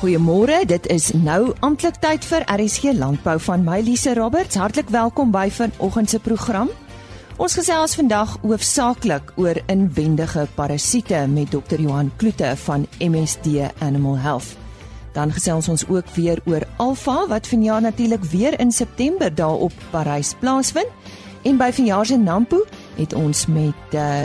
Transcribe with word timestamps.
Goeiemôre, 0.00 0.62
dit 0.64 0.86
is 0.88 1.10
nou 1.12 1.50
amptelik 1.60 1.98
tyd 2.00 2.24
vir 2.24 2.44
RSG 2.48 2.94
Landbou 2.96 3.34
van 3.44 3.60
my 3.66 3.82
Lise 3.84 4.14
Roberts. 4.16 4.56
Hartlik 4.56 4.88
welkom 4.88 5.28
by 5.28 5.50
vanoggend 5.52 6.08
se 6.08 6.20
program. 6.24 6.70
Ons 7.36 7.58
gesels 7.58 7.98
vandag 7.98 8.32
hoofsaaklik 8.40 9.34
oor 9.36 9.60
inwendige 9.68 10.46
parasiete 10.56 11.26
met 11.28 11.52
Dr. 11.52 11.76
Johan 11.84 12.08
Kloete 12.16 12.54
van 12.62 12.86
MSD 12.96 13.68
Animal 13.84 14.16
Health. 14.24 14.56
Dan 15.12 15.36
gesels 15.36 15.68
ons 15.68 15.84
ook 15.84 16.08
weer 16.16 16.40
oor 16.48 16.64
Alpha 16.80 17.26
wat 17.28 17.52
vanjaar 17.52 17.84
natuurlik 17.84 18.24
weer 18.32 18.56
in 18.56 18.72
September 18.72 19.28
daar 19.34 19.68
op 19.68 19.76
Parys 19.90 20.32
plaasvind. 20.40 20.88
En 21.44 21.60
by 21.60 21.68
vanjaar 21.76 22.06
se 22.06 22.16
Nampo 22.16 22.64
het 22.96 23.12
ons 23.12 23.46
met 23.52 23.92
uh, 23.92 24.24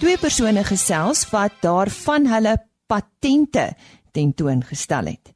twee 0.00 0.16
persone 0.16 0.64
gesels 0.64 1.28
wat 1.28 1.60
daarvan 1.60 2.26
hulle 2.26 2.56
patente 2.90 3.68
tentoongestel 4.12 5.12
het. 5.12 5.32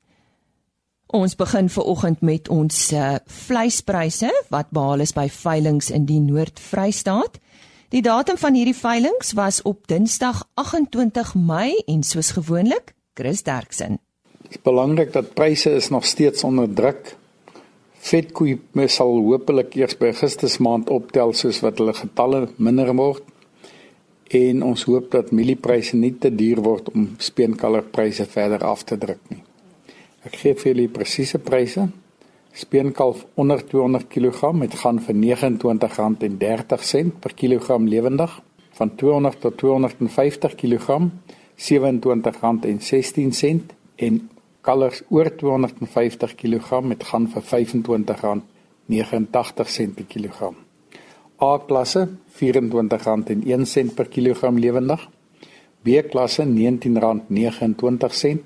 Ons 1.15 1.37
begin 1.39 1.69
ver 1.71 1.85
oggend 1.85 2.21
met 2.27 2.49
ons 2.49 2.93
uh, 2.93 3.15
vleispryse 3.27 4.31
wat 4.51 4.73
behaal 4.75 5.05
is 5.05 5.13
by 5.15 5.29
veilinge 5.31 5.93
in 5.95 6.09
die 6.09 6.21
Noord-Vrystaat. 6.21 7.39
Die 7.95 8.03
datum 8.03 8.39
van 8.41 8.57
hierdie 8.59 8.75
veilinge 8.75 9.37
was 9.39 9.61
op 9.63 9.87
Dinsdag 9.87 10.43
28 10.59 11.35
Mei 11.39 11.77
en 11.87 12.03
soos 12.03 12.33
gewoonlik, 12.35 12.95
Chris 13.15 13.45
Derksen. 13.47 14.01
Dit 14.43 14.57
is 14.57 14.63
belangrik 14.63 15.13
dat 15.13 15.35
pryse 15.35 15.71
is 15.71 15.89
nog 15.95 16.07
steeds 16.07 16.45
onder 16.45 16.73
druk. 16.73 17.15
Vetkoei 18.05 18.59
sal 18.91 19.15
hopelik 19.29 19.77
eers 19.79 19.95
by 19.97 20.11
Augustus 20.11 20.59
maand 20.59 20.91
optel 20.91 21.33
soos 21.33 21.63
wat 21.63 21.79
hulle 21.79 21.95
getalle 21.95 22.49
minder 22.57 22.91
word 22.97 23.23
en 24.29 24.63
ons 24.63 24.85
hoop 24.85 25.11
dat 25.11 25.33
mieliepryse 25.33 25.97
nie 25.97 26.19
te 26.19 26.35
duur 26.35 26.61
word 26.65 26.89
om 26.95 27.15
speenkalfpryse 27.19 28.27
verder 28.27 28.65
af 28.65 28.85
te 28.85 28.99
druk 28.99 29.21
nie. 29.29 29.43
Ek 30.25 30.37
gee 30.41 30.55
vir 30.57 30.73
julle 30.73 30.89
presiese 30.89 31.39
pryse. 31.39 31.89
Speenkalf 32.55 33.27
onder 33.35 33.67
200 33.67 34.09
kg 34.09 34.53
met 34.57 34.75
gaan 34.81 35.01
vir 35.03 35.15
R29.30 35.15 37.11
per 37.21 37.35
kilogram 37.35 37.89
lewendig 37.89 38.43
van 38.79 38.95
200 38.95 39.41
tot 39.41 39.59
250 39.59 40.55
kg 40.55 41.11
R27.16 41.59 43.61
en 43.97 44.31
kalvers 44.65 45.03
oor 45.11 45.37
250 45.37 46.35
kg 46.35 46.81
met 46.83 47.05
gaan 47.05 47.29
vir 47.29 47.43
R25.89 47.43 49.95
per 49.95 50.05
kilogram. 50.09 50.64
A 51.45 51.59
klasse 51.67 52.09
R24.01 52.41 53.91
per 53.95 54.09
kilogram 54.09 54.57
lewendig. 54.59 55.03
B 55.85 55.89
klasse 56.09 56.43
R19.29. 56.47 58.39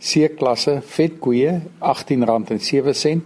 C 0.00 0.28
klasse 0.36 0.80
vetkoeie 0.96 1.52
R18.07 1.80 3.20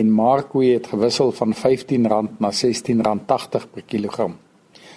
en 0.00 0.10
markkoeie 0.14 0.74
het 0.78 0.86
gewissel 0.90 1.32
van 1.38 1.54
R15 1.54 2.08
na 2.08 2.50
R16.80 2.50 3.70
per 3.74 3.86
kilogram. 3.86 4.36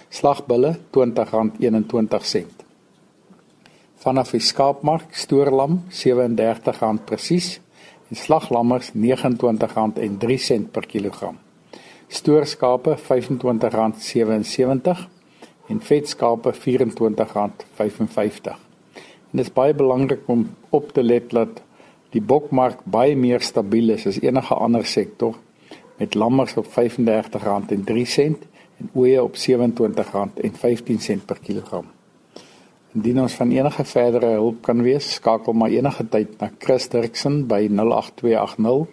Slagbulle 0.08 0.74
R20.21. 0.90 2.50
Vanaf 4.04 4.34
die 4.34 4.42
skaapmark 4.42 5.14
stoorlam 5.14 5.82
R37 5.90 7.04
presies 7.06 7.60
en 8.10 8.16
slaglammers 8.26 8.92
R29.03 8.94 10.70
per 10.74 10.86
kilogram 10.90 11.43
stoorskape 12.08 12.96
R25.77 12.96 13.02
en 15.68 15.80
vetskape 15.80 16.52
R24.55. 16.52 16.58
En 19.30 19.36
dit 19.40 19.46
is 19.46 19.52
baie 19.52 19.74
belangrik 19.74 20.20
om 20.26 20.50
op 20.70 20.92
te 20.92 21.02
let 21.02 21.30
dat 21.30 21.62
die 22.14 22.22
bokmark 22.22 22.78
baie 22.84 23.16
meer 23.16 23.40
stabiel 23.42 23.90
is 23.96 24.06
as 24.06 24.20
enige 24.22 24.54
ander 24.54 24.86
sektor 24.86 25.34
met 25.98 26.14
lammers 26.14 26.56
op 26.56 26.66
R35.03 26.66 26.72
en 28.78 28.90
ooe 28.92 29.22
op 29.22 29.36
R27.15 29.36 29.42
per 31.26 31.38
kilogram. 31.42 31.84
Indien 32.94 33.20
ons 33.20 33.34
van 33.34 33.50
enige 33.50 33.84
verdere 33.90 34.26
hulp 34.38 34.62
kan 34.62 34.82
wees, 34.82 35.14
skakel 35.18 35.52
maar 35.52 35.74
enige 35.74 36.08
tyd 36.08 36.38
na 36.38 36.50
Chris 36.58 36.88
Dirksen 36.88 37.46
by 37.50 37.66
08280 37.66 38.86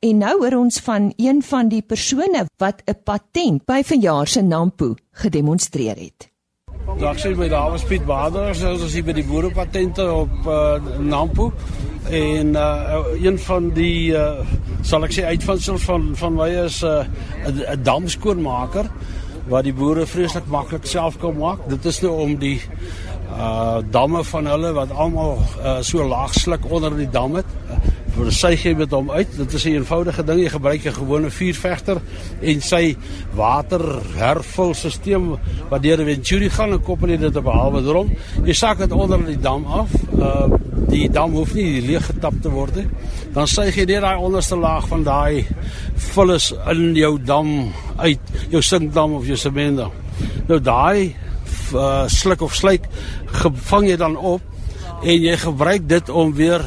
En 0.00 0.16
nou 0.16 0.38
hoor 0.40 0.56
ons 0.56 0.80
van 0.80 1.12
een 1.16 1.42
van 1.44 1.68
die 1.68 1.82
persone 1.82 2.46
wat 2.56 2.82
'n 2.84 2.96
patent 3.04 3.64
by 3.64 3.82
vanjaar 3.84 4.26
se 4.26 4.42
Nampo 4.42 4.94
gedemonstreer 5.12 5.96
het. 5.96 6.30
Dag 6.98 7.18
sê 7.18 7.36
my 7.36 7.48
naam 7.48 7.74
is 7.74 7.84
Piet 7.84 8.06
Bader, 8.06 8.54
soos 8.54 8.82
as 8.82 8.94
jy 8.94 9.02
by 9.02 9.12
die 9.12 9.24
boerepatente 9.24 10.12
op 10.12 10.30
uh, 10.46 10.74
Nampo 10.98 11.52
en 12.10 12.54
uh, 12.54 13.04
een 13.22 13.38
van 13.38 13.70
die 13.70 14.12
uh, 14.12 14.46
sal 14.82 15.04
ek 15.04 15.12
sê 15.12 15.24
uitvindsels 15.24 15.82
van 15.82 16.16
van 16.16 16.34
my 16.34 16.48
is 16.64 16.82
'n 16.82 17.06
uh, 17.46 17.76
damskoonmaker 17.82 18.90
wat 19.48 19.64
die 19.64 19.72
boere 19.72 20.06
vreeslik 20.06 20.46
maklik 20.46 20.86
self 20.86 21.18
kan 21.18 21.36
maak. 21.36 21.58
Dit 21.68 21.84
is 21.84 22.00
nou 22.04 22.12
om 22.26 22.36
die 22.38 22.60
uh 23.30 23.78
damme 23.90 24.24
van 24.24 24.46
hulle 24.46 24.72
wat 24.74 24.90
almal 24.90 25.38
uh, 25.38 25.78
so 25.86 26.04
laag 26.04 26.34
sluk 26.34 26.70
onder 26.70 26.96
die 26.96 27.10
dam 27.10 27.34
het. 27.38 27.46
Vir 28.16 28.32
sy 28.34 28.56
gee 28.58 28.74
met 28.74 28.90
hom 28.90 29.10
uit. 29.10 29.36
Dit 29.36 29.52
is 29.54 29.64
'n 29.64 29.68
eenvoudige 29.68 30.24
ding. 30.24 30.40
Jy 30.40 30.48
gebruik 30.48 30.84
'n 30.84 30.92
gewone 30.92 31.30
vuurvegter 31.30 32.00
en 32.40 32.60
sy 32.60 32.96
waterhervulstelsel 33.34 35.38
wat 35.68 35.82
deur 35.82 36.00
'n 36.00 36.04
venturi 36.04 36.50
gaan 36.50 36.72
en 36.72 36.82
koppel 36.82 37.18
dit 37.18 37.36
op 37.36 37.46
'n 37.46 37.58
halwe 37.58 37.82
drom. 37.82 38.10
Jy 38.44 38.52
sak 38.52 38.78
dit 38.78 38.92
onder 38.92 39.24
die 39.24 39.40
dam 39.40 39.64
af. 39.64 39.88
Uh 40.18 40.48
die 40.88 41.08
dam 41.12 41.34
hoef 41.36 41.54
nie 41.54 41.80
leeg 41.84 42.06
getap 42.08 42.36
te 42.42 42.52
word 42.52 42.80
nie. 42.80 42.86
Dan 43.34 43.48
suig 43.50 43.76
jy 43.76 43.86
net 43.88 44.04
daai 44.04 44.20
onderste 44.20 44.58
laag 44.58 44.88
van 44.90 45.04
daai 45.06 45.46
vullis 46.10 46.50
in 46.72 46.94
jou 46.98 47.16
dam 47.18 47.50
uit, 48.00 48.36
jou 48.50 48.62
sinkdam 48.64 49.18
of 49.18 49.26
jou 49.28 49.38
sementdam. 49.38 49.92
Nou 50.48 50.60
daai 50.60 51.14
uh, 51.74 52.06
sluk 52.10 52.42
of 52.42 52.54
slyk 52.56 52.88
vang 53.70 53.90
jy 53.90 53.96
dan 54.00 54.16
op 54.16 54.42
en 55.00 55.16
jy 55.22 55.36
gebruik 55.40 55.88
dit 55.88 56.08
om 56.12 56.32
weer 56.36 56.64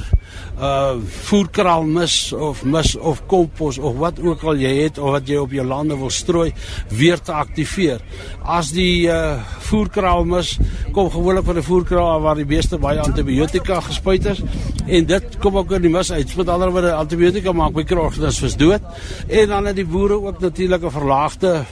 uh 0.54 1.00
voerkraal 1.26 1.84
mis 1.84 2.34
of 2.34 2.62
mis 2.64 2.94
of 2.96 3.24
kompos 3.28 3.80
of 3.82 3.96
wat 3.98 4.20
ook 4.22 4.44
al 4.44 4.60
jy 4.62 4.74
het 4.84 5.00
of 5.02 5.16
wat 5.16 5.28
jy 5.28 5.40
op 5.42 5.52
jou 5.52 5.66
lande 5.66 5.98
wil 5.98 6.12
strooi 6.14 6.52
weer 6.94 7.18
te 7.18 7.34
aktiveer. 7.34 8.04
As 8.46 8.70
die 8.76 9.10
uh 9.10 9.42
voerkraal 9.74 10.26
mis 10.30 10.58
kom 10.94 11.10
gewoonlik 11.12 11.46
van 11.50 11.58
'n 11.58 11.68
voerkraal 11.70 12.22
waar 12.22 12.36
die 12.36 12.46
beeste 12.46 12.78
baie 12.78 13.02
antibiotika 13.02 13.80
gespuit 13.82 14.26
is 14.26 14.42
en 14.88 15.06
dit 15.06 15.38
kom 15.40 15.58
ook 15.58 15.72
in 15.72 15.82
die 15.82 15.90
mis 15.90 16.12
uit. 16.12 16.36
Met 16.36 16.50
ander 16.50 16.72
woorde 16.72 16.94
antibiotika 16.94 17.52
maak 17.52 17.74
mikroorganismes 17.74 18.56
dood 18.56 18.82
en 19.28 19.48
dan 19.48 19.66
het 19.66 19.76
die 19.76 19.86
boere 19.86 20.22
ook 20.22 20.40
natuurlik 20.40 20.84
'n 20.84 20.92
verlaagde 21.00 21.66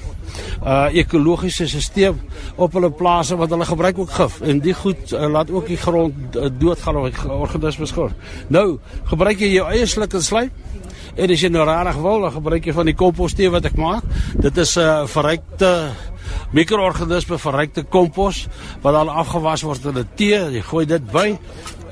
uh 0.63 0.88
ekologiese 0.94 1.67
stelsel 1.67 2.16
op 2.56 2.73
hulle 2.73 2.91
plase 2.91 3.35
wat 3.35 3.50
hulle 3.50 3.66
gebruik 3.66 3.97
ook 3.97 4.11
gif 4.11 4.41
en 4.41 4.59
die 4.59 4.73
goed 4.73 5.11
uh, 5.11 5.28
laat 5.31 5.51
ook 5.51 5.67
die 5.67 5.78
grond 5.78 6.35
uh, 6.35 6.50
doodgaan 6.59 6.95
of 6.95 7.25
organismes 7.25 7.91
gor. 7.91 8.11
Nou, 8.47 8.79
gebruik 9.03 9.40
jy 9.40 9.53
jou 9.53 9.67
eie 9.72 9.85
sluk 9.85 10.13
en 10.13 10.23
slyp 10.23 10.51
en 11.16 11.31
as 11.31 11.41
jy 11.41 11.49
nou 11.49 11.66
rarig 11.66 11.97
wil, 12.01 12.22
dan 12.22 12.31
gebruik 12.31 12.66
jy 12.66 12.73
van 12.73 12.85
die 12.85 12.95
kompostee 12.95 13.49
wat 13.49 13.66
ek 13.66 13.77
maak. 13.77 14.03
Dit 14.39 14.57
is 14.57 14.77
'n 14.77 14.81
uh, 14.81 15.07
verrykte 15.07 15.91
mikroorganisme 16.51 17.38
verrykte 17.38 17.83
kompos 17.83 18.47
wat 18.81 18.94
dan 18.94 19.09
afgewas 19.09 19.63
word 19.63 19.85
in 19.85 19.97
'n 19.97 20.09
tee, 20.16 20.39
jy 20.57 20.61
gooi 20.61 20.85
dit 20.85 21.11
by 21.11 21.38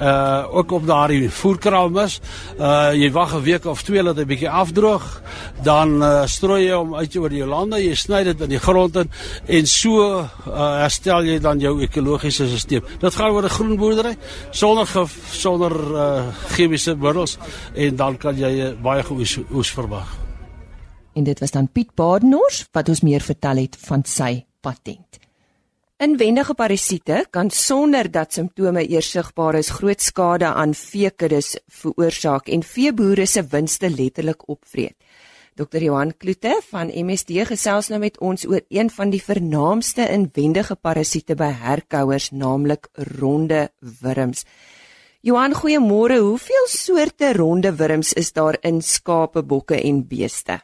uh 0.01 0.55
ook 0.55 0.71
op 0.71 0.85
daardie 0.87 1.29
voerkraal 1.29 1.89
mis. 1.89 2.19
Uh 2.57 2.93
jy 2.93 3.11
wag 3.11 3.33
'n 3.35 3.43
week 3.43 3.65
of 3.65 3.83
twee 3.83 4.03
dat 4.03 4.17
hy 4.17 4.25
bietjie 4.25 4.49
afdroog, 4.49 5.21
dan 5.63 6.01
uh, 6.01 6.25
strooi 6.25 6.65
jy 6.65 6.75
hom 6.75 6.95
uit 6.95 7.15
oor 7.15 7.29
die 7.29 7.45
lande, 7.45 7.77
jy 7.83 7.95
sny 7.95 8.23
dit 8.23 8.41
in 8.41 8.49
die 8.49 8.59
grond 8.59 8.95
in 8.95 9.11
en 9.45 9.67
so 9.67 10.19
uh, 10.19 10.25
herstel 10.79 11.23
jy 11.23 11.39
dan 11.39 11.59
jou 11.59 11.81
ekologiese 11.81 12.47
stelsel. 12.57 12.87
Dit 12.99 13.15
gaan 13.15 13.31
oor 13.31 13.43
'n 13.43 13.49
groen 13.49 13.75
boerdery 13.75 14.15
sonder 14.51 14.87
sonder 15.31 15.71
uh 15.71 16.27
chemiese 16.55 16.95
middels 16.95 17.37
en 17.75 17.95
dan 17.95 18.17
kan 18.17 18.37
jy 18.37 18.75
baie 18.81 19.03
goeie 19.03 19.45
oes 19.51 19.71
verwag. 19.71 20.07
En 21.13 21.23
dit 21.23 21.39
was 21.39 21.51
dan 21.51 21.67
Piet 21.71 21.95
Badenhorst 21.95 22.69
wat 22.71 22.89
ons 22.89 23.01
meer 23.01 23.21
vertel 23.21 23.55
het 23.55 23.77
van 23.87 24.03
sy 24.05 24.45
patent. 24.61 25.28
Inwendige 25.99 26.53
parasiete 26.55 27.25
kan 27.29 27.49
sonder 27.51 28.07
dat 28.07 28.31
simptome 28.31 28.85
eers 28.87 29.09
sigbaar 29.11 29.57
is 29.59 29.69
groot 29.75 29.99
skade 29.99 30.47
aan 30.47 30.71
veekuddes 30.71 31.57
veroorsaak 31.81 32.47
en 32.47 32.63
veeboere 32.63 33.25
se 33.27 33.43
winste 33.51 33.89
letterlik 33.89 34.45
opvreet. 34.47 34.95
Dr 35.59 35.83
Johan 35.83 36.13
Kloete 36.17 36.53
van 36.69 36.87
MSD 36.87 37.43
gesels 37.49 37.89
nou 37.91 37.99
met 37.99 38.15
ons 38.23 38.47
oor 38.47 38.63
een 38.69 38.87
van 38.89 39.11
die 39.11 39.19
vernaamste 39.19 40.05
inwendige 40.07 40.79
parasiete 40.79 41.35
by 41.35 41.51
herkouers, 41.65 42.29
naamlik 42.31 42.87
ronde 43.19 43.67
wurms. 43.99 44.45
Johan, 45.19 45.51
goeiemôre. 45.51 46.21
Hoeveel 46.23 46.71
soorte 46.71 47.33
ronde 47.35 47.75
wurms 47.75 48.13
is 48.13 48.31
daar 48.31 48.55
in 48.63 48.79
skape, 48.81 49.43
bokke 49.43 49.83
en 49.83 50.05
beeste? 50.07 50.61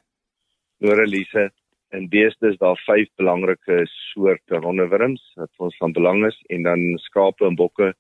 Môre 0.80 1.04
Lise, 1.04 1.50
in 1.98 2.10
beeste 2.10 2.52
is 2.52 2.58
daar 2.62 2.80
vyf 2.86 3.10
belangrike 3.20 3.84
soorte 3.92 4.60
ronde 4.64 4.88
wurms 4.92 5.24
wat 5.40 5.52
vir 5.56 5.68
ons 5.70 5.78
van 5.84 5.94
belang 5.96 6.26
is 6.28 6.38
en 6.54 6.68
dan 6.68 6.84
skape 7.08 7.48
en 7.48 7.56
bokke 7.56 7.94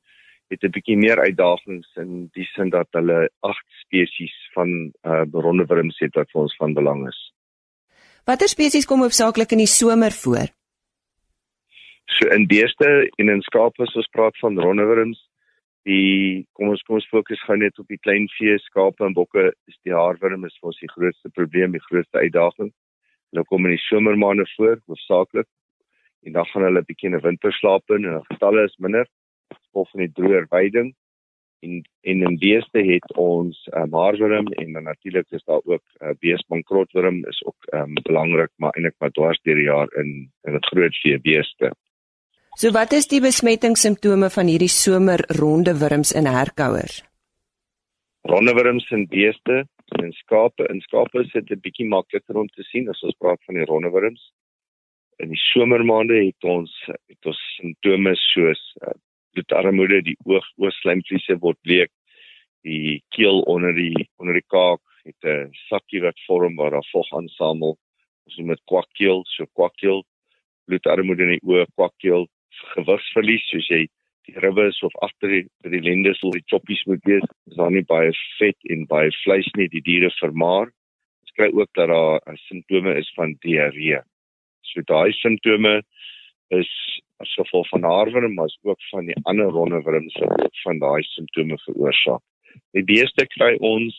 het 0.54 0.64
'n 0.64 0.72
bietjie 0.72 0.98
meer 0.98 1.20
uitdagings 1.20 1.88
in 1.98 2.30
die 2.34 2.48
sin 2.54 2.70
dat 2.70 2.88
hulle 2.92 3.30
agt 3.42 3.68
spesies 3.82 4.36
van 4.54 4.92
uh, 5.04 5.24
ronde 5.32 5.66
wurms 5.66 6.00
het 6.00 6.16
wat 6.16 6.30
vir 6.32 6.42
ons 6.42 6.56
van 6.56 6.74
belang 6.74 7.08
is. 7.08 7.20
Watter 8.26 8.48
spesies 8.48 8.86
kom 8.86 9.02
hoofsaaklik 9.02 9.52
in 9.52 9.64
die 9.64 9.74
somer 9.80 10.12
voor? 10.12 10.48
So 12.06 12.30
in 12.30 12.48
beeste 12.48 13.10
en 13.18 13.30
in 13.30 13.42
skape 13.42 13.84
as 13.84 13.96
ons 13.96 14.10
praat 14.12 14.38
van 14.38 14.60
rondewurms, 14.60 15.20
die 15.86 16.46
kom 16.54 16.70
ons 16.70 16.82
kom 16.82 16.96
ons 16.96 17.10
fokus 17.10 17.42
gou 17.46 17.58
net 17.58 17.80
op 17.80 17.88
die 17.88 18.02
klein 18.02 18.28
vee, 18.38 18.58
skape 18.58 19.06
en 19.06 19.14
bokke, 19.14 19.52
is 19.68 19.78
die 19.84 19.94
haarwurm 19.94 20.46
is 20.46 20.58
vir 20.62 20.68
ons 20.72 20.80
die 20.80 20.94
grootste 20.94 21.30
probleem, 21.30 21.72
die 21.72 21.88
grootste 21.90 22.18
uitdaging. 22.18 22.72
Hulle 23.36 23.52
kom 23.52 23.66
in 23.68 23.76
die 23.76 23.84
somermaande 23.84 24.48
voor, 24.56 24.80
hoofsaaklik. 24.88 25.48
En 26.24 26.32
dan 26.32 26.46
gaan 26.50 26.64
hulle 26.64 26.88
bietjie 26.88 27.10
in 27.10 27.18
'n 27.18 27.22
winterslaap 27.22 27.92
in 27.92 28.06
en 28.06 28.24
getalle 28.32 28.64
is 28.64 28.78
minder 28.78 29.08
of 29.76 29.90
van 29.92 30.00
die 30.00 30.12
droër 30.12 30.48
weiding 30.50 30.96
en 31.66 31.82
en 32.02 32.22
in 32.28 32.38
beeste 32.38 32.82
het 32.92 33.16
ons 33.18 33.68
um, 33.74 33.94
haarwurm 33.94 34.48
en 34.62 34.74
dan 34.74 34.84
natuurlik 34.84 35.26
is 35.30 35.44
daar 35.44 35.62
ook 35.64 35.84
uh, 36.02 36.14
beesbankrotwurm 36.20 37.26
is 37.26 37.44
ook 37.46 37.68
um, 37.74 37.94
belangrik 38.08 38.52
maar 38.56 38.72
eintlik 38.76 38.96
maar 39.00 39.12
dwars 39.12 39.42
deur 39.44 39.56
die 39.56 39.70
jaar 39.70 39.92
in 40.02 40.32
in 40.48 40.54
'n 40.56 40.66
groot 40.70 40.96
vee 41.02 41.20
beeste. 41.20 41.72
So 42.58 42.72
wat 42.72 42.92
is 42.92 43.08
die 43.08 43.22
besmettingssimptome 43.22 44.30
van 44.30 44.48
hierdie 44.48 44.72
somerronde 44.72 45.78
wurms 45.80 46.12
in 46.12 46.26
herkouers? 46.26 47.04
Ronde 48.22 48.54
wurms 48.54 48.92
in 48.92 49.08
beeste 49.08 49.68
en 49.94 50.12
skape, 50.14 50.66
in 50.70 50.82
skape 50.82 51.22
is 51.22 51.32
dit 51.34 51.52
'n 51.52 51.62
bietjie 51.62 51.88
makliker 51.88 52.38
om 52.38 52.48
te 52.48 52.64
sien 52.64 52.90
as 52.90 53.04
ons 53.04 53.18
praat 53.20 53.42
van 53.46 53.56
die 53.56 53.66
ronde 53.66 53.92
wurms. 53.92 54.32
In 55.20 55.30
die 55.30 55.44
somermaande 55.54 56.26
het 56.26 56.44
ons 56.44 56.72
het 56.88 57.26
ons 57.26 57.42
simptome 57.58 58.16
soos 58.16 58.62
uh, 58.82 58.94
bloedarmoede, 59.34 60.02
die 60.02 60.18
oog 60.26 60.46
oogslijmvliese 60.58 61.38
word 61.40 61.60
bleek, 61.62 61.92
die 62.64 63.04
keel 63.16 63.42
onder 63.42 63.74
die 63.74 64.10
onder 64.18 64.34
die 64.34 64.50
kaak 64.50 64.82
het 65.06 65.22
'n 65.24 65.52
sakkie 65.70 66.02
wat 66.02 66.20
vorm 66.28 66.56
waar 66.56 66.72
daar 66.72 66.90
vog 66.92 67.14
aansamel. 67.14 67.78
Ons 68.26 68.38
noem 68.38 68.48
dit 68.48 68.64
kwakkeel, 68.66 69.24
so 69.26 69.46
kwakkeel, 69.54 70.04
bloedarmoede 70.66 71.24
in 71.24 71.38
die 71.38 71.46
oë, 71.46 71.66
kwakkeel, 71.76 72.28
gewigsverlies 72.74 73.46
soos 73.50 73.68
jy 73.70 73.88
die 74.28 74.40
ribbes 74.44 74.82
of 74.84 74.96
agter 75.06 75.32
die 75.32 75.44
by 75.64 75.72
die 75.74 75.84
lendes 75.86 76.22
of 76.24 76.34
die 76.36 76.46
choppies 76.52 76.82
moet 76.90 77.04
wees 77.10 77.26
is 77.50 77.58
daar 77.60 77.74
nie 77.74 77.86
baie 77.88 78.12
vet 78.40 78.72
en 78.74 78.86
baie 78.90 79.12
vleis 79.24 79.50
nie 79.58 79.68
die 79.74 79.84
diere 79.86 80.12
vermaar. 80.20 80.72
Ons 81.26 81.36
kry 81.38 81.50
ook 81.54 81.72
dat 81.78 81.92
daar 81.92 82.22
uh, 82.22 82.38
simptome 82.48 82.96
is 83.00 83.12
van 83.18 83.36
diarree. 83.46 84.02
So 84.72 84.84
daai 84.90 85.14
simptome 85.22 85.82
is 86.54 86.72
as 87.24 87.32
gevolg 87.40 87.70
van 87.72 87.88
haarwurm 87.88 88.36
maar 88.36 88.52
ook 88.64 88.82
van 88.92 89.08
die 89.10 89.18
ander 89.24 89.54
rondewurms 89.56 90.18
wat 90.22 90.48
ook 90.48 90.64
van 90.64 90.82
daai 90.84 91.04
simptome 91.14 91.58
veroorsaak. 91.64 92.24
Die 92.76 92.84
beeste 92.84 93.28
kry 93.38 93.56
ons 93.60 93.96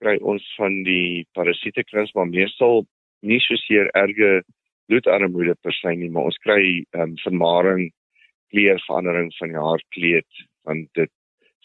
kry 0.00 0.16
ons 0.24 0.44
van 0.56 0.82
die 0.86 1.26
parasiete 1.36 1.84
krins 1.84 2.14
maar 2.16 2.30
meestal 2.30 2.86
nie 3.20 3.40
so 3.44 3.56
seer 3.66 3.90
erge 3.98 4.40
bloedarmoede 4.90 5.54
per 5.62 5.74
se 5.76 5.92
nie, 5.94 6.10
maar 6.10 6.30
ons 6.30 6.40
kry 6.44 6.62
ehm 6.96 7.12
um, 7.12 7.16
vermaring, 7.22 7.90
kleurverandering 8.52 9.30
van 9.38 9.54
die 9.54 9.64
haarkleed 9.66 10.44
want 10.68 10.88
dit 10.98 11.10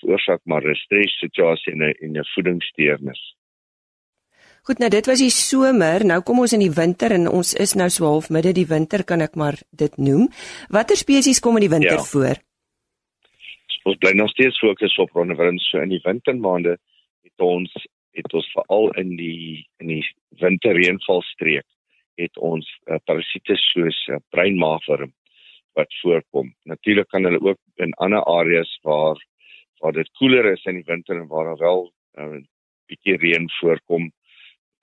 veroorsaak 0.01 0.41
maar 0.43 0.63
'n 0.63 0.75
stres 0.75 1.17
situasie 1.19 1.73
en 1.73 1.83
'n 1.83 1.95
en 2.05 2.17
'n 2.17 2.31
voedingssteurnis. 2.33 3.35
Goed, 4.65 4.79
nou 4.79 4.89
dit 4.89 5.05
was 5.05 5.19
die 5.19 5.29
somer, 5.29 6.05
nou 6.05 6.21
kom 6.21 6.39
ons 6.39 6.53
in 6.53 6.63
die 6.63 6.73
winter 6.73 7.11
en 7.11 7.27
ons 7.29 7.53
is 7.53 7.75
nou 7.77 7.89
so 7.89 8.05
half 8.05 8.29
midde 8.29 8.53
die 8.53 8.65
winter 8.65 9.03
kan 9.03 9.21
ek 9.21 9.35
maar 9.35 9.57
dit 9.69 9.97
noem. 9.97 10.29
Watter 10.69 10.97
spesies 10.97 11.39
kom 11.39 11.59
in 11.59 11.67
die 11.67 11.69
winter 11.69 12.01
ja. 12.01 12.07
voor? 12.13 12.41
Ons 13.85 13.99
bly 14.01 14.11
nog 14.17 14.29
steeds 14.29 14.57
fokus 14.59 14.97
op 14.97 15.11
rondewurms 15.13 15.69
so 15.69 15.77
in 15.77 15.89
die 15.89 16.01
wintermaande 16.03 16.77
het 17.23 17.45
ons 17.45 17.69
het 18.15 18.33
ons 18.33 18.51
veral 18.55 18.89
in 19.01 19.15
die 19.19 19.67
in 19.83 19.87
die 19.87 20.03
winterreënvalstreek 20.41 21.65
het 22.15 22.37
ons 22.37 22.65
uh, 22.87 22.97
parasiete 23.05 23.55
soos 23.59 23.99
uh, 24.07 24.17
breinmaagwurm 24.33 25.13
wat 25.75 25.93
voorkom. 26.01 26.53
Natuurlik 26.63 27.07
kan 27.11 27.23
hulle 27.27 27.41
ook 27.41 27.59
in 27.75 27.93
ander 27.93 28.23
areas 28.23 28.79
waar 28.83 29.19
waar 29.83 29.93
dit 29.93 30.09
koeler 30.17 30.45
is 30.51 30.63
in 30.65 30.79
die 30.79 30.87
winter 30.87 31.17
en 31.19 31.27
waar 31.27 31.45
daar 31.45 31.57
wel 31.57 31.91
'n 32.17 32.21
uh, 32.21 32.43
bietjie 32.87 33.17
reën 33.17 33.49
voorkom, 33.59 34.11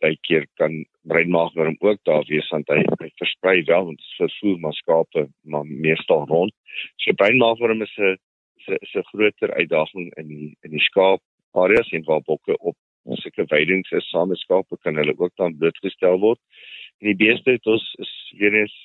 baie 0.03 0.19
keer 0.27 0.47
kan 0.61 0.85
breinmaagwurm 1.03 1.77
ook 1.79 1.99
daar 2.03 2.25
wees 2.29 2.49
want 2.51 2.69
hy, 2.69 2.83
hy 3.01 3.09
versprei 3.23 3.63
wel 3.65 3.89
en 3.89 3.99
vervoer 4.19 4.59
maar 4.61 4.77
skape 4.79 5.29
maar 5.41 5.67
meestal 5.67 6.27
rond. 6.27 6.55
So 6.97 7.13
breinmaagwurm 7.13 7.83
is 7.83 7.97
'n 7.99 8.19
is 8.67 8.95
'n 8.95 9.09
groter 9.13 9.55
uitdaging 9.55 10.15
in 10.15 10.29
die, 10.29 10.57
in 10.61 10.71
die 10.71 10.87
skaap 10.89 11.21
areas 11.53 11.91
en 11.91 12.05
waar 12.05 12.21
bokke 12.21 12.57
op 12.59 12.77
sulke 13.23 13.47
veidings 13.47 13.91
is 13.91 14.09
saam 14.09 14.29
met 14.29 14.39
skape 14.39 14.77
kan 14.81 14.97
hulle 14.97 15.15
ook 15.19 15.35
dan 15.37 15.57
blootgestel 15.57 16.19
word. 16.19 16.41
En 17.01 17.07
die 17.07 17.17
beeste 17.27 17.51
het 17.51 17.67
ons 17.67 17.95
is 17.99 18.13
weer 18.39 18.55
eens 18.55 18.77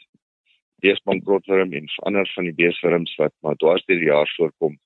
beesbankrotwurm 0.83 1.73
en 1.73 1.87
ander 2.05 2.29
van 2.35 2.43
die 2.43 2.53
beeswurms 2.53 3.15
wat 3.17 3.33
maar 3.41 3.55
dwars 3.55 3.85
deur 3.85 3.99
die 3.99 4.11
jaar 4.11 4.29
voorkom 4.35 4.77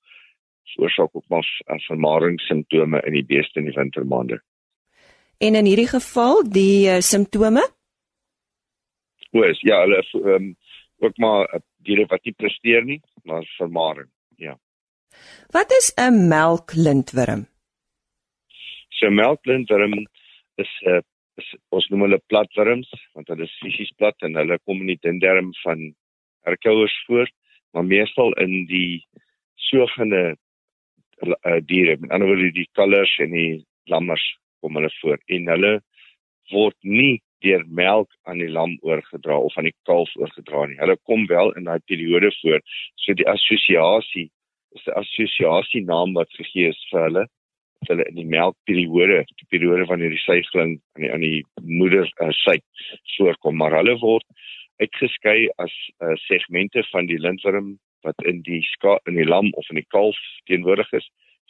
veroorsaak 0.72 1.10
ook 1.12 1.28
maar 1.28 1.48
vermaringssimptome 1.86 3.02
in 3.06 3.12
die 3.12 3.24
beeste 3.24 3.60
in 3.60 3.68
die 3.68 3.76
wintermaande. 3.76 4.40
En 5.38 5.54
in 5.58 5.66
hierdie 5.66 5.88
geval 5.90 6.44
die 6.48 6.88
uh, 6.88 7.00
simptome? 7.00 7.64
Oes, 9.32 9.60
ja, 9.60 9.80
hulle 9.80 10.02
um, 10.36 10.52
ook 11.02 11.16
maar 11.18 11.48
uh, 11.48 11.60
diere 11.82 12.06
wat 12.06 12.24
nie 12.24 12.34
presteer 12.36 12.84
nie, 12.84 13.00
maar 13.28 13.44
vermaring, 13.56 14.10
ja. 14.36 14.58
Wat 15.52 15.72
is 15.78 15.92
'n 15.96 16.28
melklintwurm? 16.28 17.46
So 18.88 19.10
melklintwurm 19.10 20.06
is 20.54 20.70
'n 20.84 20.88
uh, 20.88 21.00
ons 21.72 21.88
noem 21.90 22.06
hulle 22.06 22.20
platwurms 22.28 22.90
want 23.14 23.28
hulle 23.32 23.48
is 23.48 23.58
fisies 23.60 23.92
plat 23.96 24.26
en 24.26 24.36
hulle 24.40 24.58
kom 24.66 24.80
in 24.84 24.92
die 24.92 25.02
dinderm 25.02 25.52
van 25.62 25.94
herkouers 26.44 26.96
voor 27.06 27.28
maar 27.72 27.84
meestal 27.84 28.32
in 28.44 28.66
die 28.68 29.04
sogene 29.70 30.36
uh, 31.22 31.58
diere 31.64 31.96
met 32.00 32.10
ander 32.10 32.28
woorde 32.28 32.52
die 32.54 32.68
kalvers 32.76 33.14
en 33.24 33.34
die 33.36 33.64
lammers 33.90 34.24
kom 34.62 34.76
hulle 34.78 34.90
voor. 35.00 35.18
En 35.26 35.48
hulle 35.50 35.72
word 36.52 36.76
nie 36.82 37.22
deur 37.42 37.64
melk 37.66 38.10
aan 38.30 38.42
die 38.42 38.50
lam 38.50 38.76
oorgedra 38.86 39.38
of 39.38 39.56
aan 39.58 39.66
die 39.70 39.78
kalf 39.88 40.12
oorgedra 40.20 40.66
nie. 40.68 40.78
Hulle 40.82 40.98
kom 41.08 41.26
wel 41.30 41.52
in 41.58 41.66
daai 41.66 41.80
periode 41.90 42.30
voor. 42.40 42.60
So 43.02 43.16
die 43.18 43.28
assosiasie 43.28 44.28
is 44.76 44.86
'n 44.86 44.98
assosiasie 45.02 45.84
naam 45.84 46.14
wat 46.14 46.30
gegee 46.38 46.68
is 46.68 46.86
vir 46.90 47.08
hulle 47.08 47.24
hulle 47.88 48.04
in 48.08 48.18
die 48.18 48.28
melkperiode, 48.28 49.22
die 49.40 49.48
periode 49.50 49.86
wanneer 49.90 50.12
die 50.14 50.22
suigling 50.24 50.78
aan 50.94 51.04
die 51.04 51.12
aan 51.12 51.24
die 51.24 51.44
moeder 51.62 52.08
uh, 52.20 52.30
suik 52.42 52.64
voorkom, 53.16 53.56
maar 53.56 53.76
hulle 53.78 53.96
word 54.02 54.26
uitgeskei 54.82 55.48
as 55.62 55.72
uh, 56.02 56.14
segmente 56.26 56.82
van 56.90 57.06
die 57.06 57.18
lintworm 57.20 57.76
wat 58.02 58.18
in 58.26 58.42
die 58.46 58.62
ska 58.72 58.98
in 59.06 59.18
die 59.18 59.28
lam 59.28 59.52
of 59.60 59.68
in 59.70 59.78
die 59.78 59.88
kalf 59.94 60.18
teenwoordig 60.50 60.90
is, 60.98 61.06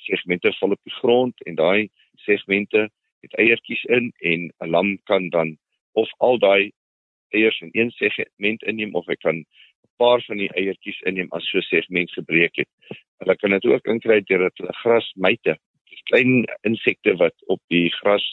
segmente 0.07 0.53
val 0.59 0.75
op 0.77 0.83
die 0.89 0.97
grond 1.01 1.47
en 1.47 1.57
daai 1.57 1.89
segmente 2.27 2.89
het 3.23 3.35
eiertjies 3.39 3.85
in 3.97 4.13
en 4.21 4.51
'n 4.51 4.71
lam 4.71 4.99
kan 5.11 5.29
dan 5.31 5.57
of 5.93 6.11
al 6.19 6.39
daai 6.39 6.73
eiers 7.33 7.61
in 7.61 7.71
een 7.73 7.91
segment 7.91 8.63
inneem 8.63 8.95
of 8.95 9.07
hy 9.07 9.17
kan 9.17 9.37
'n 9.37 9.47
paar 9.97 10.23
van 10.27 10.37
die 10.37 10.53
eiertjies 10.53 11.01
inneem 11.01 11.29
as 11.33 11.49
so 11.51 11.61
segment 11.61 12.13
gebreek 12.13 12.57
het. 12.57 12.69
Hulle 13.19 13.37
kan 13.37 13.51
dit 13.51 13.65
ook 13.65 13.87
inkry 13.87 14.21
deur 14.21 14.39
dat 14.39 14.57
hulle 14.57 14.73
grasmyte 14.83 15.57
klein 16.11 16.45
insekte 16.69 17.17
wat 17.21 17.35
op 17.47 17.61
die 17.73 17.89
gras 18.01 18.25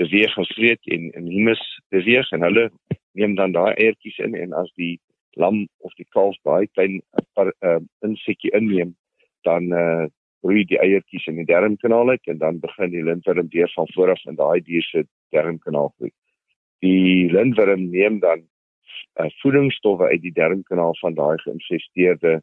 beweeg 0.00 0.36
en 0.36 0.50
vreet 0.54 0.92
en 0.96 1.10
in 1.12 1.30
humus 1.30 1.62
beweeg 1.94 2.30
en 2.32 2.42
hulle 2.42 2.70
neem 3.12 3.34
dan 3.38 3.52
daai 3.54 3.74
eiertjies 3.74 4.18
in 4.18 4.34
en 4.34 4.52
as 4.52 4.70
die 4.80 4.98
lam 5.38 5.64
of 5.86 5.94
die 5.98 6.06
kalf 6.16 6.36
baie 6.46 6.66
klein 6.74 7.00
uh, 7.38 7.50
uh, 7.66 7.80
insekkie 8.06 8.52
inneem 8.58 8.94
dan 9.46 9.70
uh, 9.72 10.06
groei 10.44 10.64
die 10.68 10.78
eiertjies 10.78 11.26
in 11.30 11.38
die 11.40 11.48
darmkanaal 11.48 12.10
uit 12.14 12.32
en 12.32 12.38
dan 12.38 12.60
begin 12.60 12.90
die 12.92 13.04
lintworm 13.04 13.48
weer 13.52 13.70
van 13.74 13.88
voor 13.94 14.10
af 14.12 14.24
in 14.28 14.36
daai 14.40 14.60
dier 14.60 14.84
se 14.84 15.06
darmkanaal 15.32 15.92
groei. 15.96 16.12
Die 16.84 17.30
lintworm 17.32 17.88
neem 17.90 18.18
dan 18.20 18.44
uh, 18.44 19.30
voedingsstowwe 19.40 20.10
uit 20.12 20.22
die 20.22 20.34
darmkanaal 20.36 20.96
van 21.00 21.16
daai 21.16 21.38
geïnfesteerde 21.46 22.40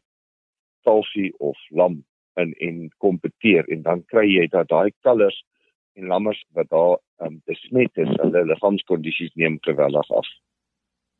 kalfie 0.82 1.30
of 1.38 1.58
lam 1.70 2.00
in 2.40 2.54
en 2.60 2.90
kompeteer 2.98 3.68
en 3.68 3.82
dan 3.82 4.04
kry 4.06 4.26
jy 4.28 4.46
dat 4.52 4.68
daai 4.68 4.92
kalvers 5.02 5.42
en 5.98 6.08
lammers 6.08 6.40
wat 6.56 6.70
daar 6.70 6.96
um, 7.26 7.40
besmet 7.44 7.92
is, 8.00 8.08
hulle 8.20 8.44
liggaamskondisies 8.48 9.34
neem 9.34 9.58
geweldig 9.60 10.08
af. 10.10 10.28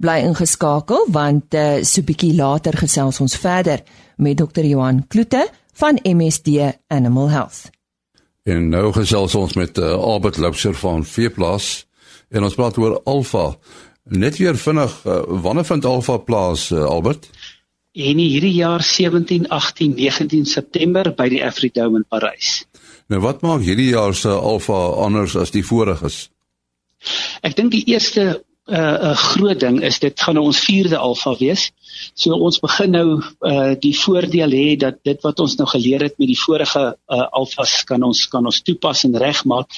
Bly 0.02 0.18
ingeskakel 0.26 1.06
want 1.14 1.54
uh, 1.54 1.82
so 1.86 2.02
bietjie 2.06 2.32
later 2.38 2.76
gesels 2.80 3.20
ons 3.20 3.36
verder 3.38 3.84
met 4.16 4.40
Dr. 4.40 4.64
Johan 4.66 5.04
Kloete 5.06 5.44
van 5.78 6.00
MSD 6.02 6.72
Animal 6.88 7.30
Health. 7.30 7.70
En 8.42 8.68
nou 8.72 8.90
gesels 8.96 9.34
ons 9.38 9.54
met 9.54 9.78
uh, 9.78 9.92
Albert 9.94 10.40
Loubser 10.42 10.74
van 10.74 11.04
Veeplaas 11.04 11.86
en 12.32 12.42
ons 12.42 12.56
praat 12.56 12.78
oor 12.80 12.98
Alfa. 13.04 13.52
Net 14.10 14.40
weer 14.40 14.56
vinnig, 14.58 14.94
uh, 15.06 15.22
wanneer 15.44 15.68
vind 15.68 15.84
Alfa 15.84 16.16
plaas 16.16 16.70
uh, 16.72 16.82
Albert? 16.84 17.28
En 17.92 18.16
hierdie 18.16 18.54
jaar 18.56 18.80
17, 18.82 19.48
18, 19.48 19.94
19 19.94 20.46
September 20.46 21.10
by 21.12 21.26
die 21.28 21.42
Afridome 21.44 22.00
in 22.00 22.06
Parys. 22.08 22.62
Nou 23.12 23.20
wat 23.20 23.42
maak 23.44 23.60
hierdie 23.66 23.90
jaar 23.92 24.16
se 24.16 24.32
Alfa 24.32 24.78
anders 25.04 25.36
as 25.36 25.52
die 25.52 25.64
voriges? 25.66 26.30
Ek 27.44 27.52
dink 27.58 27.74
die 27.74 27.84
eerste 27.92 28.40
'n 28.62 28.74
uh, 28.78 29.10
uh, 29.10 29.16
groot 29.18 29.60
ding 29.60 29.82
is 29.82 29.98
dit 29.98 30.20
gaan 30.20 30.38
nou 30.38 30.44
ons 30.46 30.60
vierde 30.64 30.96
Alfa 30.96 31.34
wees. 31.36 31.72
So 32.14 32.32
ons 32.32 32.60
begin 32.62 32.94
nou 32.94 33.08
uh, 33.20 33.74
die 33.76 33.92
voordeel 33.98 34.54
hê 34.56 34.76
dat 34.78 35.02
dit 35.04 35.18
wat 35.26 35.40
ons 35.44 35.56
nou 35.58 35.66
geleer 35.68 36.00
het 36.06 36.14
met 36.16 36.30
die 36.30 36.38
vorige 36.38 36.84
uh, 36.94 37.26
Alfas 37.34 37.82
kan 37.84 38.02
ons 38.02 38.28
kan 38.32 38.46
ons 38.46 38.62
toepas 38.62 39.04
en 39.04 39.18
regmaak. 39.18 39.68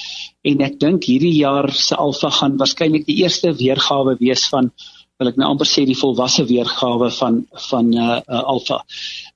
En 0.45 0.61
ek 0.61 0.79
dink 0.79 1.03
hierdie 1.03 1.35
jaar 1.41 1.67
se 1.73 1.97
Alfa 1.97 2.29
gaan 2.29 2.55
waarskynlik 2.61 3.09
die 3.09 3.23
eerste 3.25 3.51
weergawe 3.57 4.15
wees 4.21 4.47
van 4.53 4.71
wil 5.21 5.31
ek 5.31 5.37
nou 5.39 5.49
amper 5.53 5.67
sê 5.69 5.85
die 5.87 5.97
volwasse 5.97 6.43
weergawe 6.49 7.09
van 7.17 7.43
van 7.69 7.91
uh, 7.95 8.17
uh, 8.19 8.41
Alfa. 8.53 8.81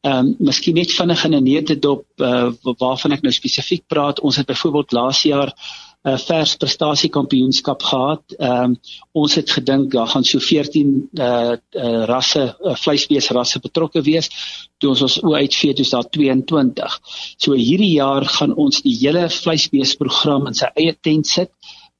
Ehm 0.03 0.31
um, 0.31 0.31
miskien 0.49 0.75
net 0.75 0.91
vinnig 0.91 1.25
in 1.25 1.35
'n 1.35 1.43
neutedop 1.43 2.03
uh, 2.17 2.49
waarvan 2.79 3.15
ek 3.15 3.23
nou 3.23 3.31
spesifiek 3.31 3.85
praat. 3.87 4.19
Ons 4.19 4.41
het 4.41 4.47
byvoorbeeld 4.47 4.91
laas 4.91 5.23
jaar 5.23 5.53
'n 5.53 6.09
uh, 6.09 6.17
vers 6.17 6.55
prestasiekampioenskap 6.55 7.83
gehad. 7.83 8.23
Ehm 8.37 8.63
um, 8.63 8.77
ons 9.11 9.35
het 9.35 9.49
gedink 9.51 9.91
daar 9.91 10.07
gaan 10.07 10.23
so 10.23 10.39
14 10.39 11.09
uh, 11.13 11.55
uh 11.71 12.03
rasse 12.11 12.43
uh, 12.59 12.75
vleisbeesrasse 12.75 13.59
betrokke 13.59 14.01
wees. 14.01 14.29
Toe 14.77 14.89
ons 14.89 15.01
ons 15.01 15.21
OHV 15.23 15.73
toe 15.75 15.89
daar 15.89 16.09
22. 16.09 16.99
So 17.37 17.53
hierdie 17.53 17.95
jaar 17.95 18.25
gaan 18.25 18.55
ons 18.55 18.81
die 18.81 18.97
hele 18.99 19.29
vleisbeesprogram 19.29 20.47
in 20.47 20.53
sy 20.53 20.67
eie 20.75 20.95
tent 21.01 21.27
sit 21.27 21.51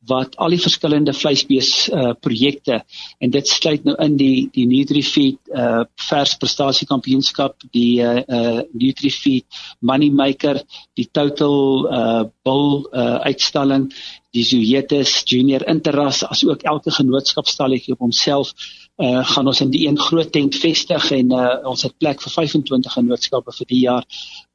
wat 0.09 0.35
al 0.41 0.55
die 0.55 0.61
verskillende 0.61 1.13
vleisbees 1.15 1.71
uh 1.93 2.11
projekte 2.19 2.81
en 3.19 3.33
dit 3.33 3.47
sluit 3.47 3.85
nou 3.87 3.95
in 4.03 4.17
die 4.19 4.49
die 4.55 4.65
Nutrifeed 4.69 5.39
uh 5.53 5.83
vers 6.09 6.35
prestasie 6.41 6.87
kampioenskap, 6.89 7.55
die 7.75 8.01
uh, 8.03 8.19
uh 8.25 8.61
Nutrifeed 8.73 9.45
Moneymaker, 9.79 10.63
die 10.97 11.07
Total 11.11 11.59
uh 11.85 12.23
Bull 12.43 12.87
uh 12.91 13.19
uitstalling, 13.29 13.89
die 14.35 14.43
Zoetis 14.45 15.23
Junior 15.25 15.65
Interras 15.67 16.21
as 16.23 16.43
ook 16.45 16.61
elke 16.61 16.91
genootskapstalletjie 16.91 17.95
op 17.95 18.05
homself 18.05 18.53
uh 18.99 19.23
gaan 19.23 19.47
ons 19.47 19.61
in 19.63 19.69
die 19.71 19.85
een 19.87 19.97
groot 19.97 20.31
tent 20.31 20.57
vestig 20.59 21.11
en 21.15 21.31
uh 21.31 21.69
ons 21.71 21.85
het 21.87 21.95
plek 21.97 22.21
vir 22.21 22.33
25 22.35 22.97
genootskappe 22.97 23.53
vir 23.55 23.67
die 23.69 23.79
jaar 23.85 24.05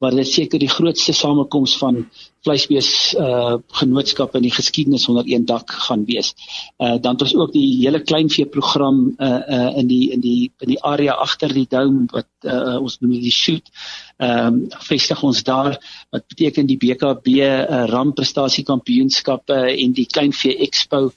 waar 0.04 0.14
dit 0.14 0.28
seker 0.28 0.60
die 0.60 0.68
grootste 0.68 1.14
samekoms 1.16 1.78
van 1.80 2.04
vleisbees 2.44 2.90
uh 3.16 3.56
genootskappe 3.80 4.38
in 4.38 4.46
die 4.46 4.52
geskiedenis 4.52 5.08
onder 5.08 5.24
een 5.26 5.46
dak 5.48 5.72
gaan 5.86 6.04
wees. 6.04 6.34
Uh 6.78 7.00
dan 7.00 7.16
het 7.16 7.24
ons 7.26 7.34
ook 7.34 7.52
die 7.56 7.80
hele 7.80 8.02
kleinvee 8.04 8.46
program 8.46 9.14
uh 9.16 9.40
uh 9.56 9.70
in 9.80 9.88
die 9.88 10.10
in 10.12 10.20
die 10.20 10.52
in 10.60 10.74
die 10.74 10.82
area 10.82 11.16
agter 11.24 11.52
die 11.52 11.66
dome 11.70 12.04
wat 12.12 12.28
uh 12.44 12.76
ons 12.82 13.00
noem 13.00 13.16
die 13.16 13.32
shoot. 13.32 13.72
Ehm 14.16 14.46
um, 14.46 14.58
vestig 14.86 15.22
ons 15.26 15.42
daar 15.42 15.74
wat 16.10 16.26
beteken 16.30 16.66
die 16.66 16.76
BKB 16.78 17.26
uh, 17.42 17.84
ram 17.90 18.12
prestasie 18.14 18.62
kampioenskappe 18.64 19.56
en 19.72 19.92
die 19.92 20.06
kleinvee 20.06 20.54
expo 20.62 21.10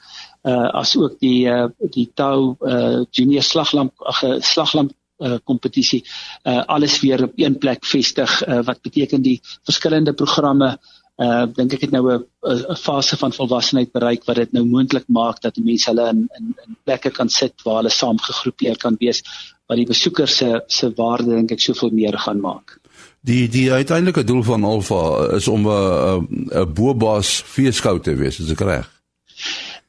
uh 0.43 0.69
as 0.81 0.95
ook 0.97 1.19
die 1.21 1.45
uh 1.45 1.67
die 1.93 2.07
Tau 2.15 2.55
uh 2.61 3.03
junior 3.11 3.43
slaglamp 3.43 3.93
ag 4.01 4.23
slaglamp 4.41 4.95
uh 5.21 5.37
kompetisie 5.43 6.03
uh 6.45 6.63
alles 6.65 6.99
weer 7.01 7.23
op 7.23 7.33
een 7.35 7.57
plek 7.57 7.85
vestig 7.85 8.41
uh, 8.47 8.63
wat 8.65 8.81
beteken 8.81 9.21
die 9.21 9.41
verskillende 9.63 10.13
programme 10.13 10.77
uh 11.21 11.45
dink 11.53 11.73
ek 11.73 11.85
het 11.85 11.91
nou 11.91 12.03
'n 12.13 12.75
fase 12.81 13.17
van 13.17 13.33
volwassenheid 13.33 13.91
bereik 13.91 14.25
wat 14.25 14.35
dit 14.41 14.53
nou 14.53 14.65
moontlik 14.65 15.05
maak 15.07 15.41
dat 15.41 15.57
mense 15.57 15.89
hulle 15.89 16.09
in 16.09 16.25
in 16.39 16.55
in 16.65 16.77
plekke 16.83 17.11
kan 17.11 17.29
sit 17.29 17.53
waar 17.63 17.81
hulle 17.83 17.93
saam 17.93 18.17
gegroepeer 18.17 18.77
kan 18.77 18.97
wees 18.99 19.21
wat 19.67 19.77
die 19.77 19.85
besoekers 19.85 20.37
se 20.37 20.61
se 20.67 20.93
waarde 20.95 21.35
dink 21.35 21.51
ek 21.51 21.61
soveel 21.61 21.91
meer 21.91 22.17
gaan 22.17 22.41
maak. 22.41 22.79
Die 23.27 23.47
die 23.51 23.67
uiteindelike 23.71 24.23
doel 24.23 24.43
van 24.47 24.63
Alfa 24.63 25.01
is 25.35 25.47
om 25.47 25.67
'n 25.67 26.27
'n 26.51 26.73
bobas 26.73 27.41
feeskou 27.55 27.99
te 27.99 28.15
wees, 28.15 28.39
is 28.39 28.51
ek 28.51 28.61
reg? 28.61 28.87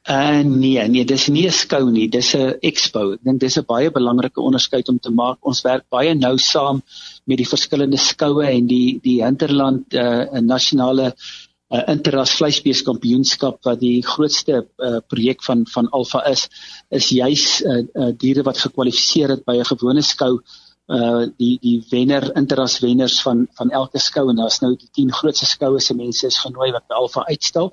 Uh 0.09 0.41
nee, 0.43 0.87
nee, 0.87 1.05
dis 1.05 1.27
nie 1.27 1.45
'n 1.47 1.51
skou 1.51 1.89
nie, 1.91 2.07
dis 2.09 2.35
'n 2.35 2.57
expo. 2.61 3.13
Ek 3.13 3.23
dink 3.23 3.39
dis 3.39 3.57
'n 3.57 3.65
baie 3.67 3.91
belangrike 3.91 4.41
onderskeid 4.41 4.89
om 4.89 4.99
te 4.99 5.11
maak. 5.11 5.37
Ons 5.41 5.61
werk 5.61 5.85
baie 5.89 6.15
nou 6.15 6.37
saam 6.37 6.81
met 7.25 7.37
die 7.37 7.47
verskillende 7.47 7.97
skoue 7.97 8.45
en 8.45 8.67
die 8.67 8.99
die 9.03 9.23
Hinterland 9.23 9.93
uh 9.93 10.25
'n 10.33 10.45
nasionale 10.45 11.13
uh, 11.71 11.83
interras 11.87 12.33
vleisbees 12.37 12.81
kampioenskap 12.83 13.63
wat 13.63 13.79
die 13.79 14.01
grootste 14.01 14.65
uh, 14.77 14.97
projek 15.07 15.43
van 15.43 15.65
van 15.73 15.89
Alfa 15.89 16.25
is, 16.29 16.49
is 16.89 17.09
juis 17.09 17.61
uh, 17.61 17.83
uh, 17.93 18.11
diere 18.17 18.43
wat 18.43 18.57
gekwalifiseer 18.57 19.29
het 19.29 19.45
by 19.45 19.59
'n 19.59 19.71
gewone 19.73 20.01
skou 20.01 20.39
uh 20.89 21.27
die 21.37 21.57
die 21.61 21.75
wenner 21.91 22.31
interras 22.39 22.79
wenners 22.81 23.19
van 23.21 23.43
van 23.57 23.69
elke 23.69 23.99
skou 24.01 24.23
en 24.31 24.39
daar's 24.41 24.59
nou 24.63 24.71
die 24.73 24.89
10 24.97 25.11
grootste 25.13 25.45
skoue 25.45 25.79
se 25.79 25.93
mense 25.93 26.25
is 26.27 26.39
genooi 26.41 26.71
wat 26.73 26.87
by 26.89 26.97
Alfa 26.97 27.25
uitstal. 27.29 27.69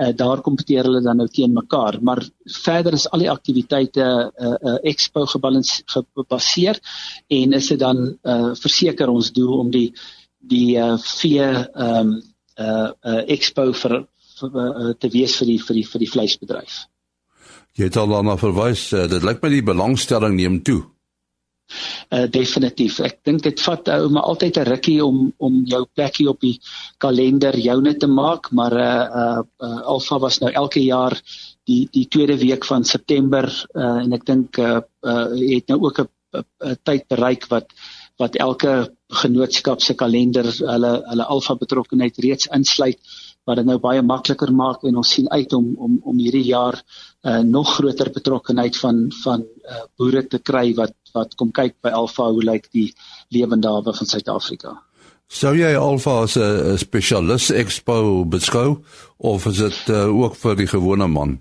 Uh 0.00 0.12
daar 0.16 0.40
kompeteer 0.40 0.88
hulle 0.88 1.02
dan 1.04 1.20
nou 1.20 1.28
teen 1.28 1.52
mekaar, 1.52 1.98
maar 2.00 2.22
verder 2.64 2.96
is 2.96 3.06
al 3.10 3.24
die 3.24 3.30
aktiwiteite 3.30 4.06
uh, 4.06 4.54
uh 4.54 4.78
expo 4.82 5.26
gebaseer 5.26 6.80
en 7.28 7.52
is 7.52 7.68
dit 7.68 7.78
dan 7.78 8.06
uh 8.22 8.54
verseker 8.56 9.12
ons 9.12 9.32
doel 9.32 9.58
om 9.66 9.70
die 9.70 9.90
die 10.40 10.76
uh 10.80 10.96
vee 11.20 11.50
um 11.74 12.16
uh 12.56 12.90
uh 13.04 13.20
expo 13.28 13.72
vir, 13.72 14.00
vir 14.40 14.58
uh, 14.64 14.94
te 14.98 15.12
wees 15.12 15.36
vir 15.36 15.52
die 15.52 15.60
vir 15.60 15.82
die 15.82 15.86
vir 15.92 16.06
die 16.06 16.10
vleisbedryf. 16.16 16.80
Jy 17.74 17.88
het 17.90 17.96
al 17.98 18.08
daarna 18.08 18.36
verwys, 18.38 18.92
uh, 18.94 19.08
dit 19.10 19.24
lyk 19.26 19.42
my 19.42 19.50
die 19.50 19.64
belangstelling 19.66 20.36
neem 20.38 20.62
toe. 20.62 20.80
Uh, 22.12 22.26
definitief. 22.30 22.98
Ek 23.00 23.22
dink 23.26 23.42
dit 23.42 23.60
vat 23.64 23.88
ou 23.94 24.08
maar 24.12 24.28
altyd 24.28 24.58
'n 24.60 24.68
rukkie 24.68 24.98
om 25.04 25.32
om 25.38 25.54
jou 25.64 25.80
plekkie 25.96 26.28
op 26.28 26.40
die 26.40 26.60
kalender 27.00 27.56
joune 27.56 27.94
te 27.96 28.06
maak, 28.06 28.52
maar 28.52 28.72
uh 28.72 29.06
uh, 29.22 29.40
uh 29.68 29.80
Alfa 29.94 30.18
was 30.18 30.38
nou 30.40 30.52
elke 30.52 30.84
jaar 30.84 31.16
die 31.64 31.88
die 31.90 32.06
tweede 32.06 32.36
week 32.38 32.64
van 32.64 32.84
September 32.84 33.48
uh 33.74 34.04
en 34.04 34.12
ek 34.12 34.26
dink 34.26 34.58
uh, 34.58 34.80
uh 35.02 35.26
het 35.32 35.68
nou 35.68 35.80
ook 35.80 36.04
'n 36.04 36.76
tyd 36.84 37.08
bereik 37.08 37.48
wat 37.48 37.72
wat 38.18 38.36
elke 38.36 38.94
genootskap 39.22 39.80
se 39.82 39.94
kalender 39.94 40.46
hulle 40.46 40.92
hulle 41.10 41.24
Alfa 41.24 41.54
betrokkenheid 41.54 42.18
reeds 42.18 42.46
insluit 42.54 42.98
wat 43.44 43.56
dit 43.60 43.66
nou 43.66 43.78
baie 43.78 44.02
makliker 44.02 44.52
maak 44.52 44.84
en 44.84 44.96
ons 44.96 45.14
sien 45.16 45.28
uit 45.30 45.52
om 45.52 45.74
om 45.86 45.98
om 46.12 46.18
hierdie 46.18 46.46
jaar 46.46 46.78
uh, 46.78 47.40
nog 47.40 47.74
groter 47.78 48.10
betrokkenheid 48.14 48.76
van 48.76 49.10
van 49.22 49.42
uh, 49.42 49.82
boere 49.98 50.26
te 50.26 50.38
kry 50.38 50.74
wat 50.74 50.94
wat 51.14 51.34
kom 51.38 51.52
kyk 51.54 51.76
by 51.84 51.94
Alfa 51.94 52.28
hoe 52.30 52.42
lyk 52.44 52.68
die 52.74 52.90
lewendawe 53.34 53.94
van 53.94 54.10
Suid-Afrika. 54.10 54.74
Sou 55.30 55.54
jy 55.56 55.72
Alfa 55.78 56.22
as 56.26 56.36
'n 56.36 56.78
spesialis 56.78 57.50
expo 57.50 58.24
beskou 58.24 58.82
of 59.18 59.46
is 59.46 59.56
dit 59.56 59.88
uh, 59.88 60.06
ook 60.10 60.36
vir 60.36 60.56
die 60.56 60.66
gewone 60.66 61.08
man? 61.08 61.38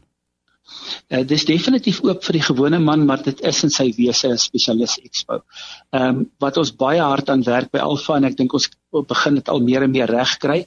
Uh, 1.12 1.22
dit 1.22 1.36
is 1.36 1.46
definitief 1.46 2.00
oop 2.06 2.24
vir 2.26 2.38
die 2.40 2.46
gewone 2.46 2.80
man, 2.80 3.04
maar 3.06 3.24
dit 3.26 3.42
is 3.46 3.64
in 3.68 3.72
sy 3.74 3.90
wese 3.98 4.30
'n 4.32 4.40
spesialis 4.40 4.96
expo. 5.04 5.42
Ehm 5.92 6.04
um, 6.10 6.24
wat 6.40 6.58
ons 6.58 6.72
baie 6.72 7.02
hard 7.02 7.30
aan 7.30 7.44
werk 7.44 7.72
by 7.72 7.80
Alfa 7.80 8.16
en 8.18 8.26
ek 8.30 8.38
dink 8.38 8.54
ons 8.54 8.70
begin 9.02 9.36
dit 9.36 9.50
al 9.50 9.62
meer 9.66 9.84
en 9.84 9.92
meer 9.92 10.10
reg 10.10 10.38
kry, 10.40 10.60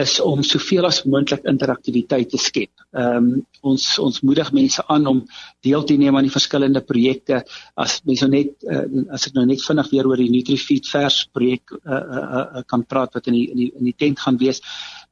is 0.00 0.20
om 0.20 0.42
soveel 0.42 0.86
as 0.88 1.02
moontlik 1.04 1.44
interaktiwiteit 1.44 2.30
te 2.30 2.38
skep. 2.38 2.72
Ehm 2.92 3.16
um, 3.16 3.46
ons 3.64 3.84
ons 3.98 4.20
moedig 4.20 4.50
mense 4.52 4.82
aan 4.92 5.06
om 5.06 5.22
deel 5.64 5.84
te 5.84 5.96
neem 5.96 6.16
aan 6.16 6.26
die 6.26 6.34
verskillende 6.34 6.82
projekte. 6.84 7.44
As 7.80 8.00
mense 8.04 8.26
nou 8.26 8.34
net 8.34 8.66
uh, 8.68 8.84
as 9.14 9.28
ek 9.28 9.34
nou 9.38 9.46
net 9.46 9.62
vinnig 9.64 9.90
weer 9.92 10.06
oor 10.06 10.20
die 10.20 10.30
Nutrifeed 10.30 10.90
vers 10.90 11.22
projek 11.32 11.72
uh, 11.72 11.94
uh, 11.94 12.24
uh, 12.58 12.62
kan 12.66 12.84
praat 12.84 13.14
wat 13.14 13.30
in 13.32 13.38
die 13.38 13.46
in 13.50 13.62
die 13.62 13.70
in 13.72 13.84
die 13.84 13.96
tent 13.96 14.20
gaan 14.20 14.36
wees. 14.38 14.60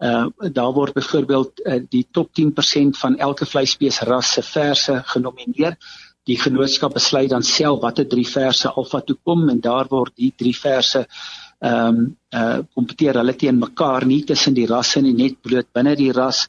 Uh 0.03 0.27
daar 0.53 0.73
word 0.75 0.97
byvoorbeeld 0.97 1.61
uh, 1.63 1.81
die 1.89 2.07
top 2.11 2.31
10% 2.41 2.99
van 2.99 3.19
elke 3.19 3.47
vleisbeesras 3.47 4.33
se 4.33 4.43
verse 4.43 5.03
genomineer. 5.15 5.77
Die 6.27 6.39
genootskap 6.39 6.95
besluit 6.95 7.31
dan 7.31 7.43
self 7.43 7.81
watter 7.81 8.07
drie 8.09 8.27
verse 8.27 8.69
alfa 8.69 9.01
toe 9.01 9.17
kom 9.23 9.49
en 9.49 9.61
daar 9.61 9.87
word 9.91 10.13
die 10.17 10.33
drie 10.37 10.57
verse 10.59 11.07
ehm 11.63 11.99
um, 11.99 12.17
uh 12.35 12.59
kompeteer 12.75 13.21
hulle 13.21 13.35
teen 13.39 13.59
mekaar 13.59 14.07
nie 14.07 14.25
tussen 14.27 14.55
die 14.55 14.67
rasse 14.67 15.01
nie 15.01 15.15
net 15.15 15.37
bloot 15.43 15.69
binne 15.73 15.95
die 15.97 16.11
ras 16.13 16.49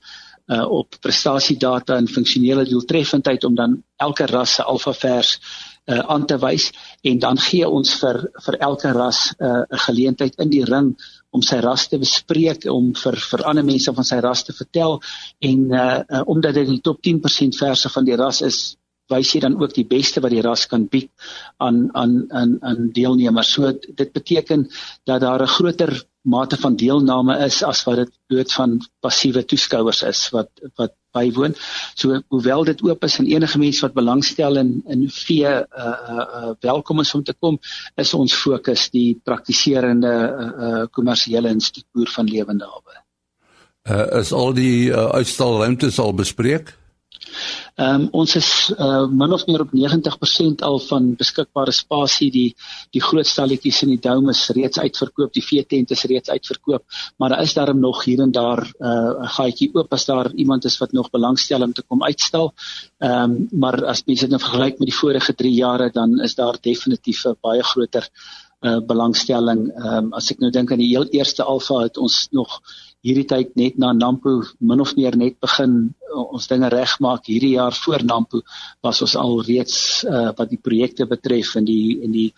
uh 0.49 0.65
op 0.79 0.97
prestasiedata 1.01 1.97
en 1.97 2.07
funksionele 2.07 2.65
doeltreffendheid 2.65 3.43
om 3.45 3.55
dan 3.55 3.83
elke 3.97 4.25
ras 4.25 4.55
se 4.55 4.63
alfa 4.63 4.93
vers 4.93 5.35
uh 5.37 5.72
aan 5.85 6.25
te 6.25 6.37
wys 6.39 6.69
en 7.03 7.19
dan 7.19 7.37
gee 7.37 7.67
ons 7.67 7.89
vir 7.99 8.21
vir 8.45 8.57
elke 8.67 8.91
ras 8.95 9.33
'n 9.33 9.45
uh, 9.45 9.79
geleentheid 9.85 10.35
in 10.39 10.49
die 10.49 10.63
ring 10.65 10.93
om 11.31 11.41
sy 11.41 11.59
ras 11.59 11.87
te 11.87 11.97
bespreek 11.97 12.65
om 12.71 12.93
vir 12.93 13.15
vir 13.31 13.43
ander 13.43 13.65
mense 13.65 13.93
van 13.93 14.03
sy 14.03 14.19
ras 14.23 14.43
te 14.43 14.53
vertel 14.53 15.01
en 15.39 15.59
uh, 15.71 15.99
uh 16.07 16.23
omdat 16.25 16.53
dit 16.53 16.67
die 16.67 16.81
top 16.81 17.01
10% 17.07 17.59
verse 17.59 17.89
van 17.89 18.05
die 18.05 18.15
ras 18.15 18.41
is 18.41 18.77
wys 19.11 19.33
jy 19.33 19.41
dan 19.43 19.59
ook 19.59 19.73
die 19.75 19.87
beste 19.87 20.21
wat 20.23 20.31
die 20.31 20.41
ras 20.41 20.65
kan 20.71 20.87
bied 20.87 21.11
aan 21.57 21.89
aan 21.93 22.31
aan 22.31 22.57
aan 22.61 22.89
deelnemers. 22.95 23.53
So 23.53 23.71
dit 23.71 24.11
beteken 24.13 24.69
dat 25.03 25.21
daar 25.21 25.41
'n 25.41 25.55
groter 25.57 26.03
mate 26.23 26.57
van 26.57 26.75
deelname 26.75 27.37
is 27.45 27.63
as 27.63 27.83
wat 27.83 27.95
dit 27.95 28.11
dood 28.27 28.51
van 28.51 28.79
passiewe 29.03 29.43
toeskouers 29.45 30.03
is 30.03 30.29
wat 30.31 30.49
wat 30.75 30.95
bywoon. 31.13 31.55
So 31.95 32.21
hoewel 32.27 32.63
dit 32.63 32.81
oop 32.81 33.03
is 33.03 33.19
en 33.19 33.27
enige 33.27 33.59
mens 33.59 33.81
wat 33.83 33.93
belangstel 33.93 34.57
in 34.57 34.83
in 34.87 35.09
vee 35.09 35.45
uh 35.45 35.65
uh, 35.85 36.25
uh 36.39 36.53
welkom 36.59 36.99
is 36.99 37.13
om 37.13 37.23
te 37.23 37.33
kom, 37.33 37.59
is 37.95 38.13
ons 38.13 38.33
fokus 38.33 38.89
die 38.89 39.19
praktiserende 39.23 40.13
uh, 40.13 40.47
uh 40.67 40.85
kommersiële 40.91 41.49
instituut 41.49 42.09
van 42.09 42.25
lewende 42.25 42.65
hawe. 42.65 43.01
Uh 43.83 44.19
is 44.21 44.31
al 44.31 44.53
die 44.53 44.89
uh, 44.89 45.09
uitstalruimtes 45.19 45.99
al 45.99 46.13
bespreek? 46.13 46.77
Ehm 47.75 48.01
um, 48.03 48.07
ons 48.21 48.35
is 48.37 48.49
uh, 48.77 49.07
min 49.09 49.33
of 49.33 49.45
meer 49.47 49.63
op 49.63 49.71
90% 49.73 50.61
al 50.67 50.79
van 50.87 51.07
beskikbare 51.17 51.73
spasie 51.73 52.29
die 52.31 52.49
die 52.93 53.01
groot 53.01 53.27
stalletjies 53.27 53.81
in 53.85 53.93
die 53.95 54.01
dome 54.03 54.29
is 54.35 54.43
reeds 54.53 54.79
uitverkoop, 54.79 55.33
die 55.33 55.45
vee 55.45 55.63
tent 55.65 55.91
is 55.95 56.05
reeds 56.11 56.29
uitverkoop, 56.29 56.83
maar 57.17 57.33
daar 57.33 57.41
is 57.41 57.55
daarom 57.57 57.79
nog 57.79 58.03
hier 58.05 58.21
en 58.21 58.31
daar 58.31 58.61
uh, 58.61 58.89
'n 58.89 59.23
uh, 59.23 59.31
gaatjie 59.37 59.71
oop 59.73 59.93
as 59.93 60.05
daar 60.05 60.31
iemand 60.33 60.65
is 60.65 60.77
wat 60.77 60.91
nog 60.91 61.09
belangstel 61.09 61.61
om 61.61 61.73
te 61.73 61.83
kom 61.87 62.03
uitstal. 62.03 62.53
Ehm 62.99 63.23
um, 63.23 63.47
maar 63.51 63.85
as 63.85 64.03
mens 64.05 64.19
dit 64.19 64.29
nou 64.29 64.41
vergelyk 64.41 64.79
met 64.79 64.89
die 64.89 64.99
vorige 64.99 65.33
3 65.33 65.53
jare 65.53 65.89
dan 65.91 66.19
is 66.21 66.35
daar 66.35 66.57
definitief 66.61 67.25
'n 67.25 67.37
baie 67.41 67.63
groter 67.63 68.09
uh, 68.61 68.79
belangstelling. 68.85 69.71
Ehm 69.75 69.97
um, 69.97 70.13
as 70.13 70.31
ek 70.31 70.39
nou 70.39 70.51
dink 70.51 70.71
aan 70.71 70.83
die 70.83 70.93
heel 70.95 71.07
eerste 71.11 71.43
alfa 71.43 71.83
het 71.83 71.97
ons 71.97 72.27
nog 72.31 72.61
hierdie 73.03 73.27
tyd 73.27 73.51
net 73.59 73.77
na 73.81 73.91
Nampo 73.93 74.39
min 74.63 74.81
of 74.81 74.95
meer 74.95 75.17
net 75.19 75.35
begin 75.43 75.93
ons 76.13 76.47
dinge 76.47 76.69
regmaak 76.71 77.27
hierdie 77.27 77.55
jaar 77.57 77.75
voor 77.75 78.05
Nampo 78.07 78.41
was 78.85 79.01
ons 79.03 79.15
al 79.19 79.41
reeds 79.43 79.77
uh, 80.07 80.31
wat 80.37 80.49
die 80.49 80.61
projekte 80.61 81.07
betref 81.09 81.55
en 81.59 81.67
die 81.67 81.99
en 82.05 82.15
die 82.15 82.29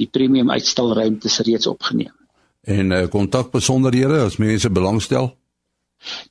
die 0.00 0.08
premium 0.08 0.50
uitstalruimtes 0.54 1.40
reeds 1.46 1.68
opgeneem. 1.70 2.14
En 2.64 2.92
uh, 2.92 3.06
kontak 3.12 3.52
besonderhede 3.52 4.22
as 4.24 4.40
mense 4.40 4.70
belangstel? 4.72 5.34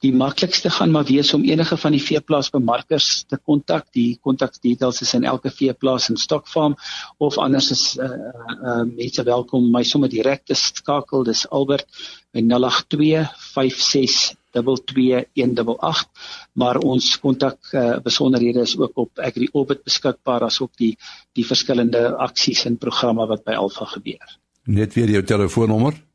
Die 0.05 0.11
maklikste 0.13 0.69
gaan 0.69 0.91
maar 0.93 1.05
wees 1.07 1.31
om 1.33 1.45
enige 1.45 1.77
van 1.81 1.95
die 1.95 2.01
veeplaasbemarkers 2.01 3.07
te 3.29 3.39
kontak. 3.41 3.87
Die 3.97 4.19
kontakdetails 4.21 5.01
is 5.01 5.13
in 5.17 5.25
elke 5.25 5.49
veeplaas 5.49 6.09
in 6.13 6.19
Stokfarm 6.21 6.75
of 7.17 7.37
anders 7.41 7.71
is 7.73 7.85
uh, 7.97 8.09
uh, 8.09 8.83
mense 8.89 9.25
welkom 9.25 9.71
my 9.73 9.81
sommer 9.83 10.11
direk 10.13 10.45
te 10.45 10.57
skakel. 10.57 11.25
Dis 11.29 11.47
Albert 11.49 11.89
by 12.33 12.41
082 12.41 13.29
56 13.53 14.39
22188 14.53 16.29
maar 16.53 16.77
ons 16.77 17.19
kontak 17.19 17.57
uh, 17.71 17.97
besonderhede 18.05 18.61
is 18.61 18.77
ook 18.77 18.97
op 19.05 19.19
AgriOrbit 19.19 19.83
beskikbaar 19.83 20.45
asook 20.49 20.73
die 20.77 20.97
die 21.33 21.45
verskillende 21.45 22.15
aksies 22.17 22.65
en 22.69 22.77
programme 22.77 23.25
wat 23.29 23.43
by 23.45 23.57
Alpha 23.57 23.85
gebeur. 23.95 24.37
Net 24.65 24.93
weer 24.93 25.09
jou 25.09 25.23
telefoonnommer 25.23 25.93
082 25.93 26.11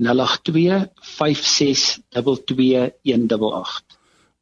0825622188. 0.00 0.04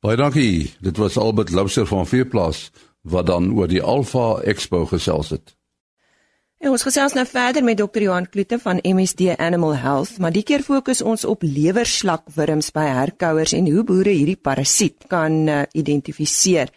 Baie 0.00 0.16
dankie. 0.16 0.74
Dit 0.80 0.96
was 0.96 1.16
Albert 1.16 1.50
Loubser 1.50 1.86
van 1.86 2.06
Veeplaas 2.06 2.70
wat 3.02 3.26
dan 3.26 3.52
oor 3.52 3.68
die 3.68 3.82
Alpha 3.82 4.40
Expo 4.40 4.86
gesels 4.86 5.30
het. 5.30 5.57
En 6.58 6.72
ons 6.74 6.82
gesels 6.82 7.12
nou 7.14 7.22
verder 7.30 7.62
met 7.62 7.78
Dr. 7.78 8.02
Johan 8.02 8.24
Kloete 8.26 8.56
van 8.58 8.80
MSD 8.82 9.36
Animal 9.38 9.76
Health, 9.78 10.16
maar 10.18 10.32
die 10.34 10.42
keer 10.42 10.64
fokus 10.66 10.98
ons 11.06 11.22
op 11.22 11.44
lewerslakwurms 11.46 12.72
by 12.74 12.82
herkouers 12.96 13.52
en 13.54 13.68
hoe 13.70 13.84
boere 13.86 14.10
hierdie 14.10 14.40
parasiet 14.48 15.06
kan 15.12 15.36
uh, 15.46 15.60
identifiseer. 15.78 16.72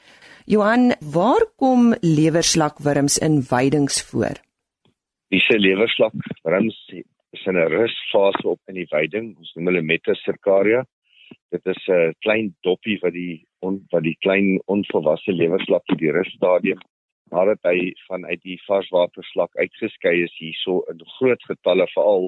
Johan, 0.46 0.94
waar 1.02 1.48
kom 1.58 1.96
lewerslakwurms 2.06 3.18
in 3.26 3.42
weidings 3.50 3.98
voor? 4.12 4.38
Dis 5.34 5.50
lewerslakwurms 5.50 6.78
is 7.34 7.46
in 7.50 7.58
'n 7.58 7.74
rusfase 7.74 8.48
op 8.54 8.60
in 8.68 8.78
die 8.78 8.88
veiding. 8.88 9.34
Ons 9.38 9.54
noem 9.56 9.74
hulle 9.74 9.82
metacircaria. 9.82 10.86
Dit 11.50 11.66
is 11.66 11.82
'n 11.90 12.14
klein 12.20 12.54
doppie 12.62 13.00
wat 13.02 13.14
die 13.14 13.48
on, 13.60 13.82
wat 13.90 14.04
die 14.04 14.18
klein 14.20 14.62
onvolwasse 14.66 15.34
lewerslakkie 15.34 15.98
die 15.98 16.12
russtadium 16.12 16.78
nadat 17.32 17.60
hy 17.68 17.92
vanuit 18.08 18.42
die 18.44 18.58
varswaterslak 18.68 19.56
uitgeskei 19.56 20.16
is 20.26 20.34
hierso 20.40 20.82
in 20.92 21.04
groot 21.18 21.44
getalle 21.50 21.88
veral 21.94 22.28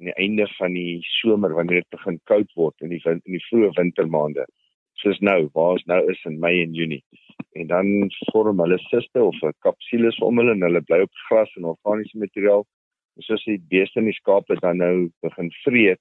aan 0.00 0.10
die 0.10 0.18
einde 0.24 0.46
van 0.58 0.74
die 0.76 1.00
somer 1.20 1.54
wanneer 1.56 1.82
dit 1.82 1.96
begin 1.96 2.18
koud 2.30 2.50
word 2.58 2.84
in 2.84 2.92
die 2.92 3.00
wind, 3.04 3.24
in 3.26 3.38
die 3.38 3.46
vroeë 3.48 3.72
wintermaande. 3.78 4.44
Soos 5.00 5.18
nou, 5.24 5.48
waar 5.56 5.78
ons 5.78 5.86
nou 5.90 6.00
is 6.12 6.20
in 6.28 6.38
Mei 6.42 6.60
en 6.62 6.74
Junie. 6.76 7.02
En 7.58 7.68
dan 7.70 8.10
vorm 8.30 8.60
hulle 8.60 8.78
siste 8.88 9.22
of 9.22 9.36
'n 9.42 9.56
kapsules 9.64 10.18
om 10.18 10.38
hulle 10.38 10.52
en 10.52 10.66
hulle 10.68 10.82
bly 10.88 11.00
op 11.06 11.20
gras 11.28 11.56
en 11.56 11.70
organiese 11.72 12.18
materiaal 12.18 12.66
soos 13.20 13.44
die 13.44 13.60
beeste 13.68 14.00
en 14.00 14.08
die 14.08 14.16
skape 14.16 14.56
dan 14.60 14.80
nou 14.80 15.10
begin 15.20 15.50
vreet, 15.64 16.00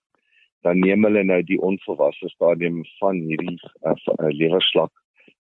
dan 0.64 0.80
neem 0.80 1.04
hulle 1.04 1.24
nou 1.24 1.42
die 1.44 1.60
onvolwasse 1.60 2.30
stadium 2.30 2.84
van 3.00 3.20
hierdie 3.28 3.58
uh, 3.84 3.92
uh, 3.94 4.30
lewerslak 4.30 4.92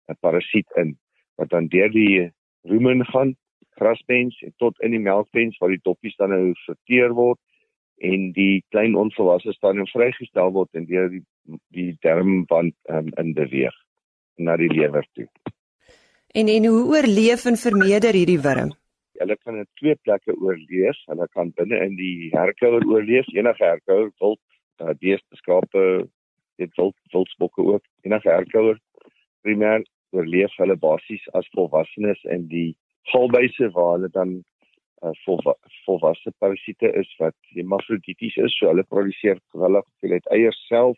'n 0.10 0.14
uh, 0.14 0.20
parasiet 0.22 0.68
in 0.78 0.98
wat 1.38 1.50
dan 1.50 1.68
deur 1.68 1.90
die 1.92 2.32
rumen 2.70 3.06
gaan, 3.06 3.36
graspens 3.80 4.38
en 4.42 4.54
tot 4.58 4.80
in 4.80 4.96
die 4.96 5.04
melkpens 5.04 5.58
waar 5.60 5.74
die 5.74 5.84
doppies 5.84 6.16
dan 6.20 6.32
nou 6.34 6.54
verteer 6.66 7.14
word 7.16 7.40
en 8.04 8.32
die 8.36 8.64
klein 8.74 8.96
onvolwasse 9.00 9.54
stadium 9.56 9.88
vrygestel 9.92 10.52
word 10.56 10.72
en 10.76 10.88
deur 10.90 11.10
die 11.12 11.24
die 11.76 11.92
darmwand 12.02 12.74
um, 12.90 13.12
in 13.22 13.34
beweeg 13.38 13.76
na 14.42 14.56
die 14.58 14.72
lewer 14.72 15.06
toe. 15.14 15.28
En 16.34 16.50
en 16.52 16.66
hoe 16.66 16.82
oorleef 16.96 17.46
en 17.46 17.58
vermeerder 17.60 18.18
hierdie 18.18 18.42
wurm? 18.42 18.74
Hulle 19.20 19.38
kan 19.38 19.60
in 19.62 19.68
twee 19.80 19.96
plekke 20.04 20.34
oorleef. 20.36 20.98
Hulle 21.08 21.28
kan 21.32 21.54
binne 21.56 21.80
in 21.86 21.96
die 21.96 22.32
herkouer 22.34 22.84
oorleef. 22.84 23.30
Enige 23.32 23.64
herkouer, 23.64 24.10
wild, 24.20 24.42
uh, 24.84 24.92
beeste, 25.00 25.40
skape, 25.40 25.86
dit 26.60 26.74
wild, 26.76 26.98
wildsbokke 27.14 27.64
ook. 27.76 27.86
Enige 28.04 28.30
herkouer 28.30 28.82
primêr 29.46 29.86
oorleef 30.16 30.54
hulle 30.62 30.76
basies 30.82 31.24
as 31.40 31.48
volwassenes 31.56 32.22
in 32.36 32.48
die 32.52 32.76
galbuise 33.12 33.70
waar 33.76 33.96
hulle 33.96 34.10
dan 34.18 34.36
uh, 35.04 35.14
volwa 35.26 35.56
volwasse 35.86 36.32
parasiete 36.44 36.92
is 37.02 37.10
wat 37.22 37.36
hermafrodities 37.58 38.38
is. 38.48 38.58
So 38.58 38.72
hulle 38.72 38.86
produseer 38.94 39.42
gewillig 39.54 39.86
hoeveelheid 39.90 40.32
eiers 40.38 40.62
self. 40.70 40.98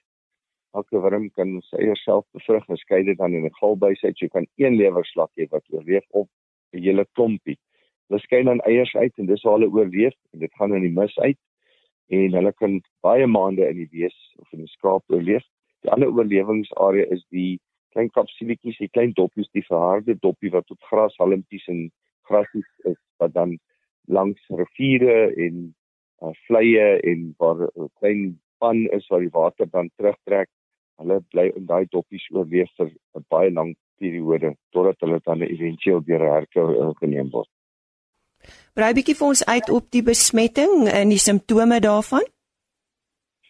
Elke 0.77 1.01
wurm 1.03 1.30
kan 1.36 1.58
sy 1.69 1.82
eiers 1.84 2.03
self 2.06 2.25
bevrug 2.38 2.67
en 2.69 2.82
skei 2.84 3.03
dit 3.08 3.17
dan 3.17 3.34
in 3.34 3.45
'n 3.45 3.58
galbuis 3.60 4.03
uit. 4.03 4.19
Jy 4.19 4.30
kan 4.30 4.47
een 4.56 4.77
lewerslak 4.82 5.32
hê 5.39 5.49
wat 5.51 5.65
oorleef 5.73 6.06
of 6.10 6.27
'n 6.73 6.84
hele 6.84 7.06
klompie. 7.15 7.58
Hulle 8.08 8.21
skei 8.23 8.43
dan 8.43 8.62
eiers 8.62 8.95
uit 8.95 9.13
en 9.17 9.25
dis 9.25 9.43
waar 9.43 9.60
hulle 9.60 9.71
oorleef 9.71 10.15
en 10.34 10.39
dit 10.39 10.53
gaan 10.60 10.75
in 10.75 10.82
die 10.82 10.95
mis 10.99 11.17
uit 11.19 11.39
en 12.10 12.34
hulle 12.39 12.53
kan 12.53 12.82
baie 13.03 13.27
maande 13.27 13.67
in 13.67 13.82
die 13.84 13.89
wees 13.91 14.15
of 14.39 14.53
in 14.53 14.63
die 14.63 14.73
skaap 14.77 15.03
oorleef. 15.12 15.43
Die 15.84 15.91
ander 15.91 16.12
oorlewingsarea 16.12 17.06
is 17.12 17.25
die 17.36 17.60
klein 17.97 18.12
kapsuletjies, 18.13 18.77
die 18.77 18.91
klein 18.93 19.13
doppies, 19.17 19.49
die 19.57 19.65
verharde 19.65 20.17
doppie 20.21 20.51
wat 20.53 20.69
op 20.69 20.89
grashalmpies 20.91 21.65
en 21.73 21.88
grasies 22.29 22.67
is 22.86 22.99
wat 23.21 23.33
dan 23.33 23.57
langs 24.05 24.41
riviere 24.53 25.31
en 25.33 25.63
uh, 26.21 26.33
vleie 26.45 26.99
en 27.01 27.33
waar 27.41 27.65
'n 27.65 27.89
klein 27.99 28.39
pan 28.60 28.86
is 28.97 29.07
waar 29.10 29.25
die 29.25 29.33
water 29.33 29.67
dan 29.69 29.89
terugtrek. 29.97 30.49
Hulle 31.01 31.21
bly 31.31 31.51
in 31.55 31.65
daai 31.65 31.86
doppies 31.89 32.29
oorleef 32.31 32.69
vir 32.77 32.89
'n 33.17 33.25
baie 33.29 33.51
lang 33.51 33.75
periode 33.97 34.55
totdat 34.71 34.99
hulle 34.99 35.19
dan 35.25 35.41
eventueel 35.41 36.01
deur 36.05 36.21
'n 36.21 36.33
herkou 36.38 36.93
geneem 37.01 37.29
word. 37.31 37.49
Brei 38.73 38.93
bietjie 38.93 39.15
vir 39.15 39.27
ons 39.27 39.45
uit 39.45 39.69
op 39.69 39.91
die 39.91 40.03
besmetting 40.03 40.88
en 40.93 41.10
die 41.10 41.23
simptome 41.29 41.79
daarvan. 41.79 42.25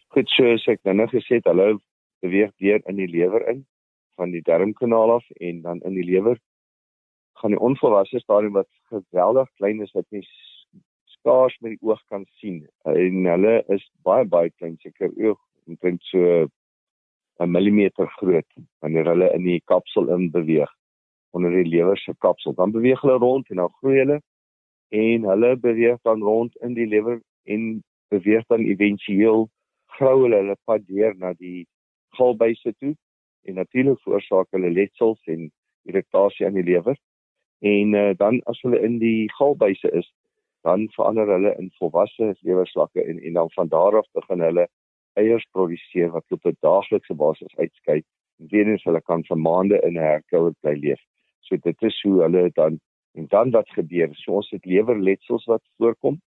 Goed, 0.07 0.29
so 0.29 0.71
ek 0.71 0.79
nou 0.83 1.07
gesê 1.07 1.35
het, 1.35 1.45
hulle 1.45 1.79
beweeg 2.21 2.51
deur 2.57 2.79
in 2.85 2.95
die 2.95 3.11
lewer 3.11 3.43
in 3.51 3.65
van 4.17 4.33
die 4.33 4.41
darmkanaal 4.41 5.11
af 5.19 5.25
en 5.37 5.61
dan 5.61 5.81
in 5.87 5.97
die 5.97 6.05
lewer 6.05 6.39
gaan 7.41 7.53
die 7.53 7.59
onvolwasse 7.69 8.19
stadium 8.19 8.53
wat 8.57 8.69
geweldig 8.89 9.49
klein 9.61 9.81
is 9.85 9.93
wat 9.97 10.05
jy 10.09 10.23
skaars 11.17 11.57
met 11.61 11.75
die 11.75 11.89
oog 11.89 12.01
kan 12.11 12.25
sien. 12.39 12.63
En 12.89 13.25
hulle 13.29 13.59
is 13.73 13.83
baie 14.07 14.25
baie 14.25 14.49
klein, 14.57 14.77
seker 14.81 15.11
oog 15.13 15.39
omtrent 15.67 16.03
so 16.09 16.47
'n 17.39 17.51
millimeter 17.51 18.07
groot 18.17 18.49
wanneer 18.81 19.05
hulle 19.05 19.29
in 19.35 19.43
die 19.43 19.61
kapsel 19.65 20.09
in 20.15 20.31
beweeg 20.31 20.71
onder 21.31 21.51
die 21.51 21.69
lewer 21.69 21.97
se 21.97 22.13
kapsel. 22.17 22.53
Dan 22.53 22.71
beweeg 22.71 23.01
hulle 23.01 23.17
rond 23.21 23.49
en 23.49 23.61
dan 23.61 23.73
groei 23.79 23.97
hulle 23.97 24.21
en 24.89 25.23
hulle 25.23 25.55
beweeg 25.55 26.01
dan 26.01 26.21
rond 26.21 26.55
in 26.55 26.73
die 26.73 26.87
lewer 26.87 27.21
en 27.43 27.83
beweeg 28.09 28.45
dan 28.47 28.65
éventueel 28.65 29.49
grou 29.97 30.21
hulle 30.23 30.35
hulle 30.41 30.57
pad 30.63 30.87
deur 30.87 31.13
na 31.17 31.33
die 31.33 31.67
galbuise 32.17 32.73
toe 32.79 32.95
en 33.43 33.53
natuurlik 33.53 34.01
veroorsaak 34.01 34.47
hulle 34.51 34.71
letsels 34.71 35.21
en 35.25 35.51
irritasie 35.83 36.45
aan 36.45 36.57
die 36.59 36.63
lewer 36.63 36.97
en 37.59 37.93
uh, 37.93 38.13
dan 38.17 38.41
as 38.45 38.61
hulle 38.61 38.81
in 38.89 38.99
die 39.03 39.29
galbuise 39.37 39.91
is 40.01 40.09
dan 40.67 40.87
verander 40.95 41.29
hulle 41.35 41.55
in 41.59 41.71
volwasse 41.79 42.33
lewerslakke 42.41 43.03
en 43.03 43.19
en 43.19 43.33
dan 43.33 43.51
van 43.55 43.67
daar 43.67 43.97
af 43.97 44.09
begin 44.13 44.43
hulle 44.49 44.67
eiers 45.13 45.47
produseer 45.51 46.11
wat 46.15 46.37
op 46.37 46.45
'n 46.45 46.57
daaglikse 46.59 47.13
basis 47.13 47.57
uitskei 47.57 48.01
en 48.39 48.47
weer 48.51 48.67
eens 48.67 48.83
hulle 48.83 49.01
kan 49.01 49.23
vir 49.23 49.37
maande 49.37 49.81
in 49.81 49.97
'n 49.97 50.07
herkouer 50.11 50.53
bly 50.61 50.75
leef 50.75 51.01
so 51.39 51.57
dit 51.57 51.81
is 51.81 52.01
hoe 52.01 52.21
hulle 52.21 52.49
dan 52.53 52.79
En 53.17 53.25
dan 53.27 53.49
wat 53.49 53.69
gebeur? 53.69 54.09
So 54.11 54.31
ons 54.31 54.49
het 54.49 54.65
lewerletsels 54.65 55.45
wat 55.45 55.63
voorkom 55.77 56.21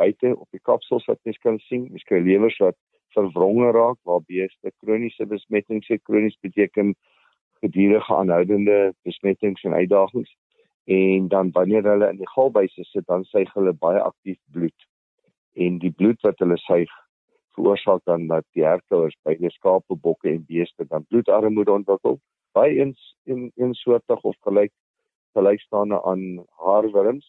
buite 0.00 0.32
op 0.36 0.48
die 0.50 0.62
kapsels 0.64 1.04
wat 1.04 1.18
mens 1.22 1.38
kan 1.38 1.58
sien. 1.58 1.88
Mens 1.90 2.06
kry 2.08 2.20
lewers 2.24 2.56
wat 2.64 2.76
verwronge 3.14 3.70
raak 3.70 3.98
waar 4.08 4.22
beeste 4.26 4.72
kroniese 4.82 5.26
besmetting 5.26 5.84
se 5.84 5.98
kronies 5.98 6.38
beteken 6.40 6.94
gedurende 7.60 8.04
aanhoudende 8.06 8.94
besmettings 9.02 9.62
en 9.62 9.72
uitdagings. 9.72 10.36
En 10.84 11.28
dan 11.28 11.50
wanneer 11.50 11.84
hulle 11.84 12.08
in 12.08 12.16
die 12.16 12.28
galbuise 12.28 12.84
sit 12.84 13.06
dan 13.06 13.24
suig 13.24 13.52
hulle 13.54 13.72
baie 13.72 14.00
aktief 14.00 14.38
bloed. 14.52 14.86
En 15.54 15.78
die 15.78 15.92
bloed 15.92 16.20
wat 16.26 16.38
hulle 16.38 16.56
suig 16.56 16.90
veroorsaak 17.54 18.04
dan 18.04 18.26
dat 18.26 18.46
die 18.56 18.64
herkouers 18.64 19.16
by 19.26 19.34
die 19.38 19.50
skape, 19.50 19.94
bokke 19.94 20.30
en 20.30 20.44
beeste 20.48 20.86
dan 20.88 21.06
bloedarmoede 21.08 21.72
ontwikkel. 21.72 22.20
Baie 22.56 22.78
eens 22.78 23.16
in 23.24 23.50
in 23.54 23.74
soortig 23.74 24.22
of 24.22 24.36
gelyk 24.46 24.72
gelykstaande 25.36 26.02
aan 26.02 26.44
haarwurms. 26.64 27.26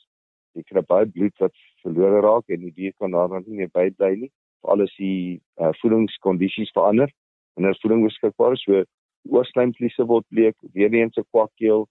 Jy 0.58 0.64
kry 0.68 0.82
baie 0.88 1.06
bloed 1.06 1.36
wat 1.44 1.58
verlore 1.84 2.22
raak 2.26 2.50
en 2.50 2.64
die 2.66 2.74
dier 2.76 2.94
kan 2.98 3.12
daarna 3.12 3.44
nie 3.46 3.62
meer 3.62 3.74
bybly 3.74 4.16
nie 4.24 4.32
veral 4.62 4.84
as 4.86 4.94
die 4.98 5.40
uh, 5.60 5.72
voedingskondisies 5.82 6.72
verander 6.74 7.12
en 7.58 7.66
as 7.66 7.80
voeding 7.84 8.04
beskikbaar 8.06 8.54
is. 8.54 8.64
So 8.66 8.84
oorslaimvliese 9.30 10.08
word 10.10 10.26
bleek 10.30 10.56
weer 10.74 10.94
eens 10.94 11.18
'n 11.18 11.28
kwakkeel 11.32 11.88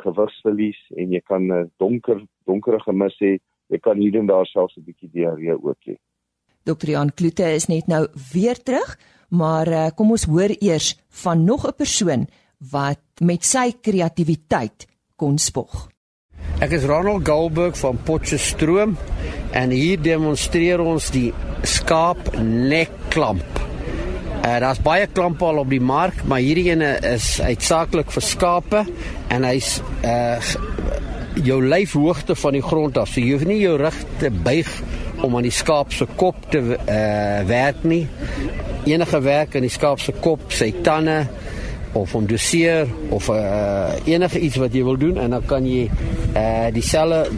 gewigsverlies 0.00 0.80
en 0.96 1.12
jy 1.12 1.20
kan 1.20 1.42
'n 1.46 1.52
uh, 1.52 1.68
donker 1.78 2.24
donkerige 2.46 2.92
mis 2.92 3.16
hê. 3.20 3.38
Jy 3.68 3.78
kan 3.78 3.96
hier 4.00 4.16
en 4.16 4.26
daar 4.26 4.46
selfs 4.46 4.76
'n 4.76 4.84
bietjie 4.84 5.10
diarree 5.12 5.54
ook 5.54 5.78
hê. 5.86 5.96
Dr. 6.64 6.90
Jan 6.90 7.10
Kloete 7.14 7.54
is 7.54 7.68
net 7.68 7.86
nou 7.86 8.06
weer 8.32 8.56
terug 8.62 8.96
maar 9.30 9.68
uh, 9.68 9.88
kom 9.94 10.10
ons 10.14 10.26
hoor 10.30 10.52
eers 10.58 10.94
van 11.22 11.44
nog 11.44 11.66
'n 11.66 11.76
persoon 11.76 12.26
wat 12.70 13.00
met 13.20 13.44
sy 13.44 13.72
kreatiwiteit 13.80 14.86
kon 15.16 15.38
spog 15.38 15.89
Ek 16.60 16.74
is 16.76 16.84
Ronald 16.84 17.24
Goldberg 17.28 17.78
van 17.80 17.98
Potchefstroom 18.04 18.96
en 19.56 19.72
hier 19.72 20.00
demonstreer 20.00 20.82
ons 20.84 21.08
die 21.14 21.30
skaap 21.64 22.34
nekklamp. 22.40 23.60
Uh, 24.40 24.56
Daar's 24.62 24.80
baie 24.80 25.08
klampe 25.08 25.44
al 25.44 25.60
op 25.62 25.68
die 25.72 25.82
mark, 25.84 26.22
maar 26.24 26.40
hierdie 26.40 26.70
ene 26.72 26.94
is 27.04 27.34
uitsaaklik 27.40 28.12
vir 28.12 28.24
skape 28.24 28.84
en 29.32 29.48
hy's 29.48 29.78
uh 30.04 30.54
jou 31.40 31.60
lyfhoogte 31.62 32.34
van 32.36 32.56
die 32.56 32.62
grond 32.64 32.98
af. 33.00 33.12
So 33.12 33.22
jy 33.22 33.36
hoef 33.36 33.44
nie 33.48 33.60
jou 33.62 33.76
rug 33.80 33.96
te 34.20 34.28
buig 34.34 34.68
om 35.24 35.36
aan 35.38 35.46
die 35.46 35.54
skaap 35.54 35.94
se 35.94 36.04
kop 36.18 36.36
te 36.52 36.60
uh 36.60 37.44
werk 37.48 37.84
nie. 37.88 38.02
Enige 38.88 39.20
werk 39.24 39.54
aan 39.56 39.64
die 39.64 39.72
skaap 39.72 40.02
se 40.02 40.12
kop, 40.20 40.42
sy 40.52 40.72
tande, 40.84 41.22
of 41.92 42.14
om 42.14 42.26
doseer 42.26 42.88
of 43.10 43.28
uh, 43.28 43.92
enige 44.04 44.40
iets 44.40 44.56
wat 44.56 44.74
jy 44.74 44.84
wil 44.84 44.96
doen 44.96 45.18
en 45.18 45.30
dan 45.30 45.44
kan 45.46 45.66
jy 45.66 45.88
uh, 46.34 46.68
dieselfde 46.72 47.30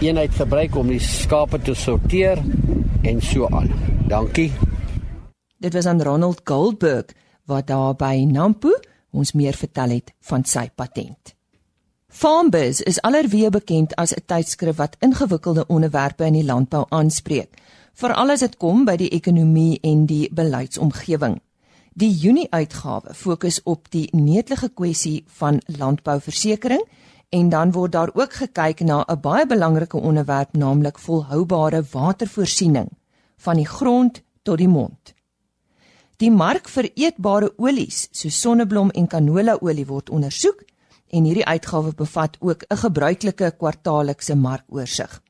eenheid 0.00 0.34
gebruik 0.34 0.76
om 0.76 0.90
die 0.90 1.00
skape 1.00 1.60
te 1.62 1.74
sorteer 1.74 2.40
en 3.02 3.20
so 3.22 3.48
aan. 3.48 3.70
Dankie. 4.08 4.50
Dit 5.58 5.72
was 5.72 5.86
aan 5.86 6.02
Ronald 6.02 6.40
Goldberg 6.44 7.14
wat 7.44 7.66
daar 7.66 7.94
by 7.94 8.24
Nampo 8.28 8.72
ons 9.14 9.32
meer 9.32 9.54
vertel 9.54 9.98
het 9.98 10.12
van 10.20 10.44
sy 10.44 10.68
patent. 10.74 11.34
Farmbiz 12.14 12.80
is 12.86 13.00
alerweë 13.02 13.50
bekend 13.50 13.94
as 13.98 14.14
'n 14.14 14.22
tydskrif 14.26 14.76
wat 14.76 14.96
ingewikkelde 15.00 15.66
onderwerpe 15.66 16.24
in 16.24 16.32
die 16.32 16.44
landbou 16.44 16.84
aanspreek, 16.88 17.50
veral 17.92 18.30
as 18.30 18.40
dit 18.40 18.56
kom 18.56 18.84
by 18.84 18.96
die 18.96 19.08
ekonomie 19.08 19.78
en 19.82 20.06
die 20.06 20.28
beleidsomgewing. 20.32 21.40
Die 21.94 22.10
Junie 22.10 22.48
uitgawe 22.50 23.12
fokus 23.14 23.60
op 23.70 23.86
die 23.94 24.08
netelige 24.10 24.66
kwessie 24.74 25.20
van 25.38 25.60
landbouversekering 25.78 26.80
en 27.30 27.52
dan 27.52 27.70
word 27.76 27.92
daar 27.94 28.10
ook 28.14 28.32
gekyk 28.34 28.80
na 28.80 29.04
'n 29.06 29.20
baie 29.20 29.46
belangrike 29.46 29.96
onderwerp 29.96 30.56
naamlik 30.56 30.98
volhoubare 30.98 31.84
watervoorsiening 31.92 32.88
van 33.36 33.56
die 33.56 33.66
grond 33.66 34.22
tot 34.42 34.58
die 34.58 34.68
mond. 34.68 35.14
Die 36.16 36.30
mark 36.30 36.68
vir 36.68 36.90
eetbare 36.94 37.52
olies 37.56 38.08
soos 38.10 38.40
sonneblom 38.40 38.90
en 38.90 39.06
kanolaolie 39.06 39.86
word 39.86 40.10
ondersoek 40.10 40.64
en 41.10 41.24
hierdie 41.24 41.46
uitgawe 41.46 41.94
bevat 41.94 42.36
ook 42.40 42.64
'n 42.68 42.76
gebruikelike 42.76 43.54
kwartaallikse 43.58 44.34
markoorsig. 44.34 45.22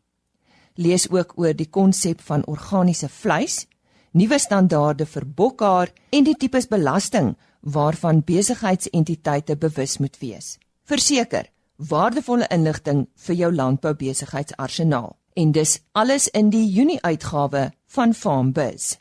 Lees 0.74 1.10
ook 1.10 1.32
oor 1.36 1.54
die 1.56 1.70
konsep 1.70 2.20
van 2.20 2.46
organiese 2.46 3.08
vleis 3.08 3.66
nuwe 4.14 4.38
standaarde 4.38 5.06
vir 5.10 5.26
bokhaar 5.26 5.90
en 6.14 6.24
die 6.26 6.36
tipes 6.38 6.68
belasting 6.70 7.34
waarvan 7.60 8.22
besigheidsentiteite 8.24 9.56
bewus 9.56 9.98
moet 9.98 10.18
wees. 10.22 10.56
Verseker, 10.84 11.50
waardevolle 11.76 12.46
inligting 12.54 13.06
vir 13.26 13.34
jou 13.34 13.52
landboubesigheidsarsenaal. 13.54 15.14
En 15.34 15.52
dis 15.52 15.80
alles 15.92 16.28
in 16.28 16.50
die 16.54 16.66
Junie 16.70 17.00
uitgawe 17.02 17.70
van 17.96 18.14
FarmBiz. 18.14 18.94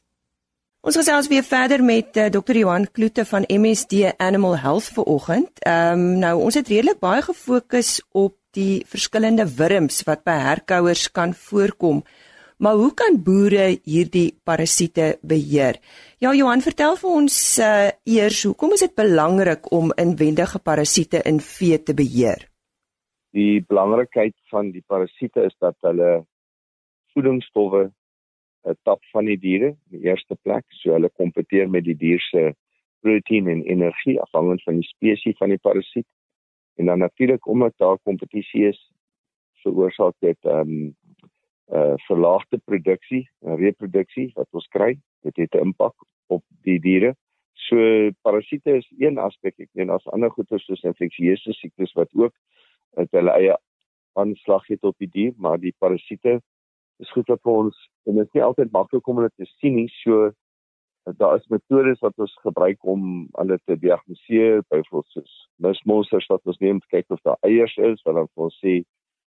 Ons 0.83 0.97
gesels 0.99 1.29
weer 1.31 1.45
verder 1.47 1.83
met 1.83 2.17
uh, 2.17 2.25
eh, 2.25 2.31
Dr. 2.31 2.57
Johan 2.57 2.89
Kloete 2.91 3.23
van 3.25 3.45
MSD 3.47 4.17
Animal 4.17 4.57
Health 4.57 4.89
vanoggend. 4.97 5.59
Ehm 5.59 5.99
um, 5.99 6.17
nou 6.19 6.33
ons 6.41 6.57
het 6.59 6.67
redelik 6.67 6.99
baie 6.99 7.21
gefokus 7.21 8.01
op 8.11 8.35
die 8.51 8.83
verskillende 8.87 9.45
wurms 9.55 10.01
wat 10.03 10.25
by 10.27 10.35
herkouers 10.43 11.11
kan 11.11 11.33
voorkom. 11.33 12.03
Maar 12.57 12.75
hoe 12.75 12.93
kan 12.93 13.17
boere 13.23 13.65
hierdie 13.83 14.33
parasiete 14.43 15.17
beheer? 15.21 15.79
Ja, 16.21 16.33
Johan, 16.33 16.61
vertel 16.61 16.95
vir 16.99 17.09
ons 17.09 17.37
uh, 17.59 17.89
eers 18.05 18.43
hoekom 18.47 18.75
is 18.75 18.85
dit 18.85 18.95
belangrik 18.95 19.71
om 19.71 19.93
inwendige 19.99 20.59
parasiete 20.59 21.23
in 21.29 21.39
vee 21.39 21.81
te 21.83 21.95
beheer? 21.97 22.47
Die 23.33 23.63
belangrikheid 23.67 24.35
van 24.53 24.71
die 24.71 24.83
parasiete 24.87 25.47
is 25.49 25.55
dat 25.59 25.75
hulle 25.81 26.23
voedingsstowwe 27.13 27.87
uh, 27.89 28.75
tap 28.87 29.01
van 29.11 29.25
die 29.29 29.39
diere 29.39 29.73
in 29.73 29.99
die 29.99 30.09
eerste 30.09 30.37
plek, 30.45 30.65
so 30.81 30.93
hulle 30.93 31.09
kompeteer 31.17 31.69
met 31.69 31.87
die 31.89 31.97
dier 31.97 32.21
se 32.29 32.51
proteïen 33.03 33.49
en 33.51 33.65
energie 33.67 34.19
afhangend 34.21 34.63
van 34.63 34.79
die 34.79 34.87
spesies 34.87 35.37
van 35.41 35.51
die 35.51 35.61
parasiet. 35.61 36.07
En 36.79 36.85
dan 36.89 37.03
natuurlik 37.03 37.47
omdat 37.47 37.73
daar 37.77 37.99
kompetisie 38.03 38.69
is, 38.69 38.79
veroorsaak 39.63 40.15
dit 40.19 40.39
ehm 40.45 40.69
um, 40.69 40.91
uh 41.71 41.93
verlaagde 42.07 42.59
produksie 42.65 43.29
en 43.41 43.55
reproduksie 43.57 44.31
wat 44.35 44.47
ons 44.51 44.67
kry. 44.67 44.97
Dit 45.23 45.37
het 45.37 45.55
'n 45.55 45.69
impak 45.69 45.95
op 46.27 46.43
die 46.63 46.79
diere. 46.79 47.15
So 47.53 47.77
parasiete 48.21 48.77
is 48.77 48.87
een 48.97 49.17
aspek. 49.17 49.53
Ek 49.59 49.69
meen 49.73 49.89
as 49.89 50.07
ander 50.07 50.29
goeie 50.29 50.59
soos 50.59 50.83
infeksieuse 50.83 51.53
siektes 51.53 51.93
wat 51.93 52.09
ook 52.13 52.33
uit 52.97 53.11
hulle 53.11 53.31
eie 53.31 53.55
aanslag 54.13 54.67
het 54.67 54.83
op 54.83 54.97
die 54.97 55.09
dier, 55.09 55.33
maar 55.37 55.57
die 55.57 55.73
parasiete 55.79 56.41
is 56.99 57.11
goed 57.11 57.27
vir 57.27 57.51
ons 57.51 57.77
en 58.05 58.15
dit 58.15 58.25
is 58.25 58.33
nie 58.33 58.43
altyd 58.43 58.71
maklik 58.71 59.07
om 59.07 59.21
dit 59.21 59.35
te 59.37 59.45
sien 59.57 59.75
nie. 59.75 59.89
So 60.03 60.31
daar 61.19 61.35
is 61.35 61.47
metodes 61.51 61.99
wat 61.99 62.17
ons 62.17 62.33
gebruik 62.41 62.85
om 62.87 63.27
hulle 63.35 63.59
te 63.65 63.77
diagnoseer, 63.79 64.63
byvoorbeeld 64.69 65.15
soos 65.15 65.33
mismonsters 65.57 66.29
wat 66.31 66.45
ons 66.47 66.59
neem 66.63 66.79
kyk 66.93 67.09
of 67.11 67.21
daar 67.27 67.39
eiers 67.43 67.75
is, 67.77 68.03
wat 68.05 68.15
dan 68.19 68.29
vir 68.31 68.45
ons 68.47 68.59
sê 68.63 68.75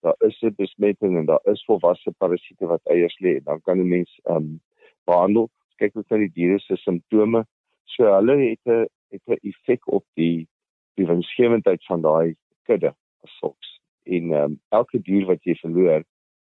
daar 0.01 0.15
is 0.27 0.41
'n 0.41 0.55
besmetting 0.57 1.17
en 1.17 1.25
daar 1.25 1.43
is 1.43 1.63
volwasse 1.65 2.11
parasiete 2.17 2.65
wat 2.65 2.81
eiers 2.83 3.17
lê 3.19 3.35
en 3.37 3.43
dan 3.43 3.61
kan 3.61 3.79
'n 3.79 3.87
mens 3.87 4.19
ehm 4.23 4.37
um, 4.37 4.61
behandel. 5.05 5.49
Kyk 5.77 5.93
net 5.95 6.09
na 6.09 6.17
die 6.17 6.31
diere 6.33 6.59
se 6.59 6.75
simptome. 6.75 7.45
So 7.83 8.03
hulle 8.03 8.35
het 8.49 8.65
'n 8.65 8.85
het 9.09 9.21
'n 9.27 9.39
effek 9.41 9.87
op 9.87 10.05
die 10.13 10.47
die 10.95 11.05
winsgewendheid 11.05 11.85
van 11.85 12.01
daai 12.01 12.35
kudde 12.63 12.95
as 13.23 13.37
sulks. 13.39 13.79
En 14.03 14.31
ehm 14.31 14.43
um, 14.43 14.59
elke 14.69 15.01
dier 15.01 15.25
wat 15.25 15.43
jy 15.43 15.55
verloor 15.55 16.03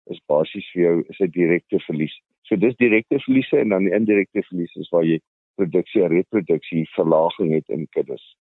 is 0.06 0.22
basies 0.26 0.72
vir 0.72 0.82
jou 0.82 1.04
is 1.10 1.20
'n 1.20 1.32
direkte 1.32 1.80
verlies. 1.80 2.16
So 2.42 2.56
dis 2.56 2.76
direkte 2.76 3.20
verliese 3.20 3.58
en 3.60 3.70
dan 3.70 3.84
die 3.84 3.94
indirekte 3.94 4.44
verliese 4.44 4.80
is 4.80 4.90
waar 4.90 5.04
jy 5.04 5.20
produksie 5.56 6.04
en 6.04 6.10
reproduksie 6.10 6.90
verlaging 6.96 7.54
het 7.54 7.70
in 7.70 7.88
kuddes. 7.90 8.38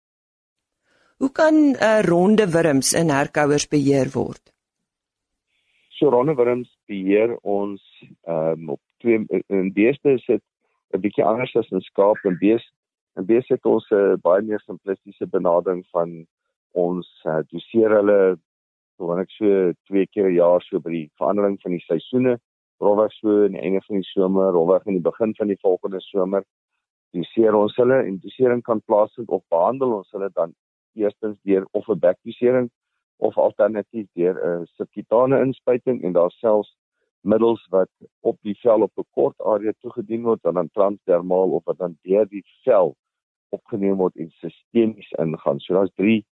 Hoe 1.18 1.32
kan 1.32 1.56
uh, 1.56 2.02
ronde 2.04 2.52
wurms 2.52 2.94
in 2.94 3.10
herkouers 3.10 3.68
beheer 3.68 4.12
word? 4.14 4.55
So 5.96 6.10
rondewurms 6.12 6.72
beheer 6.92 7.38
ons 7.42 7.84
ehm 8.28 8.66
um, 8.68 8.70
op 8.76 8.82
twee 9.00 9.22
in 9.48 9.70
beeste 9.74 10.18
is 10.18 10.26
dit 10.26 10.44
'n 10.94 11.00
bietjie 11.00 11.24
anders 11.24 11.56
as 11.56 11.72
in 11.72 11.82
skaap 11.82 12.20
en 12.24 12.38
bees. 12.40 12.66
En 13.16 13.26
bees 13.26 13.48
het 13.48 13.66
ons 13.66 13.88
'n 13.92 13.96
uh, 13.96 14.18
baie 14.28 14.42
meer 14.42 14.60
simplistiese 14.60 15.28
benadering 15.28 15.86
van 15.96 16.28
ons 16.72 17.08
uh, 17.26 17.40
doseer 17.48 17.96
hulle 18.00 18.38
gewoonlik 18.98 19.32
so 19.32 19.72
twee 19.88 20.08
keer 20.08 20.28
'n 20.30 20.36
jaar 20.36 20.62
so 20.62 20.80
by 20.80 20.92
die 20.92 21.12
verandering 21.16 21.62
van 21.62 21.72
die 21.72 21.86
seisoene, 21.88 22.40
rowweg 22.84 23.12
so 23.12 23.46
in 23.46 23.56
die 23.56 23.62
einde 23.62 23.82
van 23.88 23.96
die 23.96 24.12
somer, 24.12 24.52
rowweg 24.52 24.86
in 24.86 25.00
die 25.00 25.08
begin 25.12 25.36
van 25.36 25.48
die 25.48 25.62
volgende 25.64 26.02
somer. 26.02 26.44
Doseer 27.14 27.56
ons 27.56 27.76
hulle 27.76 28.04
en 28.04 28.20
dosering 28.20 28.62
kan 28.62 28.82
plaasvind 28.82 29.30
of 29.30 29.44
behandel 29.48 29.94
ons 29.94 30.12
hulle 30.12 30.30
dan 30.34 30.54
eerstens 30.96 31.40
deur 31.44 31.68
of 31.72 31.88
'n 31.88 32.00
bekdosering 32.00 32.70
of 33.18 33.38
alternatief 33.38 34.08
deur 34.14 34.36
'n 34.36 34.66
subkutane 34.66 35.40
inspuiting 35.40 36.04
en 36.04 36.14
daar 36.14 36.32
selfs 36.32 36.76
middels 37.22 37.68
wat 37.70 37.90
op 38.20 38.38
die 38.42 38.58
vel 38.62 38.82
op 38.82 38.92
'n 38.98 39.08
kort 39.12 39.42
area 39.42 39.74
toegedien 39.80 40.24
word 40.24 40.44
en 40.44 40.54
dan 40.54 40.70
transdermaal 40.70 41.50
of 41.52 41.64
wat 41.66 41.78
dan 41.78 41.98
deur 42.02 42.28
die 42.30 42.46
vel 42.64 42.96
opgeneem 43.50 43.98
word 43.98 44.16
en 44.16 44.30
sistemies 44.30 45.12
ingaan. 45.12 45.60
So 45.60 45.74
daar's 45.74 45.94
drie 45.96 46.26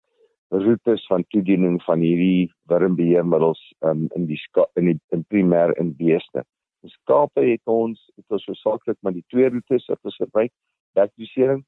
roetes 0.49 1.05
van 1.07 1.25
toediening 1.27 1.81
van 1.83 1.99
hierdie 1.99 2.51
wurmbeheermiddels 2.69 3.61
um, 3.79 4.07
in 4.15 4.25
die 4.25 4.39
in 4.73 4.85
die 4.85 4.99
in 5.09 5.25
primêr 5.25 5.73
in 5.79 5.95
beeste. 5.95 6.43
In 6.83 6.89
skape 6.89 7.41
het 7.41 7.61
ons 7.65 8.11
het 8.15 8.25
ons 8.27 8.43
versaaklik 8.43 8.97
maar 9.01 9.13
die 9.13 9.25
twee 9.27 9.49
roetes 9.49 9.85
wat 9.85 9.99
ons 10.03 10.15
gebruik, 10.15 10.51
dekdosering 10.93 11.63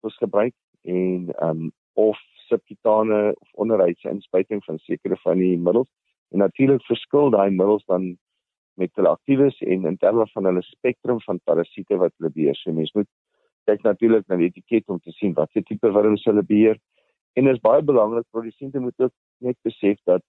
ons 0.00 0.16
gebruik 0.16 0.54
en 0.82 1.32
um 1.42 1.72
of 1.94 2.18
subkutane 2.48 3.34
of 3.40 3.48
onderhuidse 3.52 4.10
inspuiting 4.10 4.64
van 4.64 4.78
sekere 4.78 5.16
van 5.16 5.38
die 5.38 5.56
middels. 5.58 5.88
En 6.30 6.38
natuurlik 6.38 6.84
verskil 6.84 7.30
daai 7.30 7.50
middels 7.50 7.84
dan 7.84 8.16
met 8.74 8.90
hulle 8.98 9.08
aktiewes 9.08 9.60
en 9.62 9.86
in 9.86 9.96
terme 9.96 10.26
van 10.32 10.44
hulle 10.44 10.62
spektrum 10.62 11.20
van 11.20 11.40
parasiete 11.44 11.96
wat 11.96 12.12
hulle 12.18 12.32
beheer. 12.34 12.56
So 12.58 12.72
mens 12.72 12.92
moet 12.92 13.08
kyk 13.70 13.84
natuurlik 13.86 14.26
na 14.28 14.38
die 14.40 14.50
etiket 14.50 14.88
om 14.92 14.98
te 15.00 15.14
sien 15.14 15.34
watter 15.38 15.62
tipe 15.62 15.92
wurms 15.92 16.24
hulle 16.28 16.42
beheer. 16.42 16.80
En 17.34 17.46
dit 17.46 17.54
is 17.54 17.62
baie 17.62 17.82
belangrik 17.82 18.26
produsente 18.30 18.80
moet 18.80 18.98
ook 19.00 19.14
net 19.38 19.56
besef 19.62 20.00
dat 20.10 20.22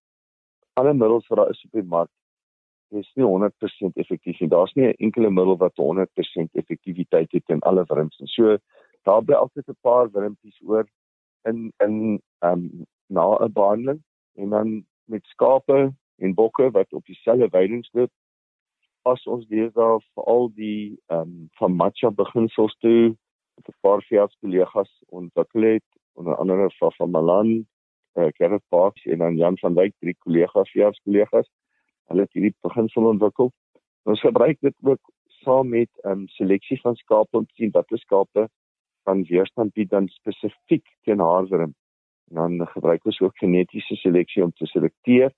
alle 0.80 0.94
middels 0.94 1.28
wat 1.28 1.42
daar 1.42 1.50
is 1.50 1.66
op 1.66 1.80
die 1.80 1.90
mark 1.96 2.12
is 2.96 3.10
nie 3.18 3.26
100% 3.26 3.98
effektief 4.02 4.40
nie. 4.40 4.50
Daar's 4.50 4.74
nie 4.76 4.88
'n 4.88 5.00
enkele 5.08 5.30
middel 5.30 5.58
wat 5.58 5.76
100% 5.76 6.54
effektiwiteit 6.54 7.32
het 7.32 7.50
in 7.50 7.60
alle 7.60 7.84
wurms 7.88 8.20
nie. 8.20 8.28
So 8.28 8.58
daar 9.04 9.24
bly 9.24 9.36
altyd 9.36 9.68
'n 9.70 9.78
paar 9.82 10.12
wurmpies 10.12 10.62
oor 10.62 10.86
in 11.52 11.74
in 11.78 12.22
ehm 12.40 12.52
um, 12.52 12.86
na 13.08 13.26
'n 13.46 13.54
behandeling 13.54 14.02
en 14.34 14.50
dan 14.50 14.86
met 15.04 15.26
skape 15.26 15.94
en 16.18 16.34
bokke 16.34 16.72
wat 16.72 16.94
op 16.94 17.06
dieselfde 17.06 17.48
weidings 17.50 17.90
loop 17.92 18.12
pas 19.02 19.26
ons 19.26 19.48
deesdae 19.48 20.00
veral 20.14 20.50
die 20.54 21.00
ehm 21.06 21.22
um, 21.22 21.48
van 21.60 21.76
matcha 21.82 22.10
beginsels 22.12 22.76
toe 22.86 23.16
met 23.56 23.68
'n 23.68 23.78
paar 23.82 24.02
veearts 24.02 24.38
kollegas 24.42 24.92
ontwikkel 25.10 25.62
het 25.62 25.90
onder 26.16 26.36
andere 26.36 26.72
van 26.78 26.92
van 26.92 27.10
Malan, 27.10 27.68
eh 28.12 28.24
uh, 28.24 28.30
Gerrit 28.32 28.64
Parks 28.68 29.06
en 29.06 29.18
dan 29.18 29.36
Jan 29.36 29.58
van 29.58 29.74
Wyk, 29.74 29.94
drie 30.00 30.16
kollegas, 30.18 30.72
veearts 30.72 31.02
kollegas. 31.04 31.50
Hulle 32.06 32.22
het 32.22 32.34
hierdie 32.34 32.56
beginsel 32.62 33.06
ontwikkel. 33.06 33.52
Ons 34.04 34.20
gebruik 34.20 34.58
dit 34.60 34.76
ook 34.82 35.12
saam 35.26 35.70
met 35.70 35.90
ehm 36.02 36.12
um, 36.12 36.28
seleksie 36.28 36.82
van 36.82 36.96
skape 36.96 37.38
om 37.38 37.46
te 37.46 37.54
sien 37.54 37.72
watter 37.72 37.98
skape 37.98 38.50
kan 39.06 39.24
weerstand 39.30 39.74
bied 39.74 39.90
dan 39.90 40.08
spesifiek 40.14 40.86
teen 41.04 41.22
haarwurm. 41.24 41.74
Dan 42.34 42.58
gebruik 42.74 43.06
ons 43.06 43.20
ook 43.22 43.38
genetiese 43.38 43.96
seleksie 44.02 44.44
om 44.44 44.52
te 44.52 44.66
selekteer 44.66 45.34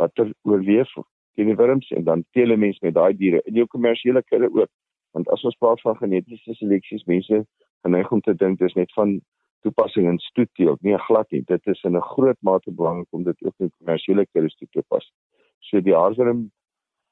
watter 0.00 0.32
oorleef 0.42 0.90
teen 1.34 1.50
die 1.50 1.58
wurms 1.58 1.90
en 1.90 2.04
dan 2.04 2.24
tele 2.36 2.56
mens 2.56 2.80
met 2.80 2.94
daai 2.94 3.12
diere 3.18 3.42
in 3.44 3.60
jou 3.60 3.66
kommersiële 3.70 4.22
kudde 4.22 4.50
ook. 4.54 4.70
Want 5.14 5.28
as 5.34 5.44
ons 5.44 5.58
praat 5.58 5.80
van 5.84 5.96
genetiese 6.00 6.56
seleksies, 6.58 7.04
mense 7.10 7.44
geneig 7.86 8.10
om 8.12 8.22
te 8.24 8.34
dink 8.34 8.58
dis 8.58 8.74
net 8.78 8.92
van 8.98 9.18
toepassing 9.66 10.08
in 10.10 10.18
stoetteelt, 10.18 10.82
nie 10.82 10.96
glad 11.06 11.30
nie. 11.32 11.42
Dit 11.46 11.66
is 11.66 11.82
in 11.84 11.96
'n 11.96 12.08
groot 12.14 12.40
mate 12.40 12.72
belangrik 12.72 13.08
om 13.10 13.24
dit 13.24 13.44
ook 13.44 13.54
in 13.58 13.70
kommersiële 13.78 14.26
kuddes 14.32 14.56
toe 14.56 14.68
te 14.70 14.82
pas. 14.88 15.12
So 15.60 15.80
die 15.80 15.94
haarwurm 15.94 16.50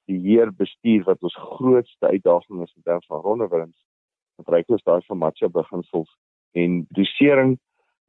die 0.07 0.19
heer 0.19 0.53
bestuur 0.53 1.05
wat 1.05 1.23
ons 1.23 1.37
grootste 1.37 2.07
uitdaging 2.07 2.63
is 2.63 2.75
in 2.77 2.83
terme 2.83 3.07
van 3.07 3.21
rondewurms 3.21 3.79
gebruik 4.41 4.69
ons 4.69 4.83
daai 4.83 5.01
van 5.09 5.19
matcha 5.19 5.49
beginsels 5.49 6.11
en 6.53 6.83
dosering 6.97 7.59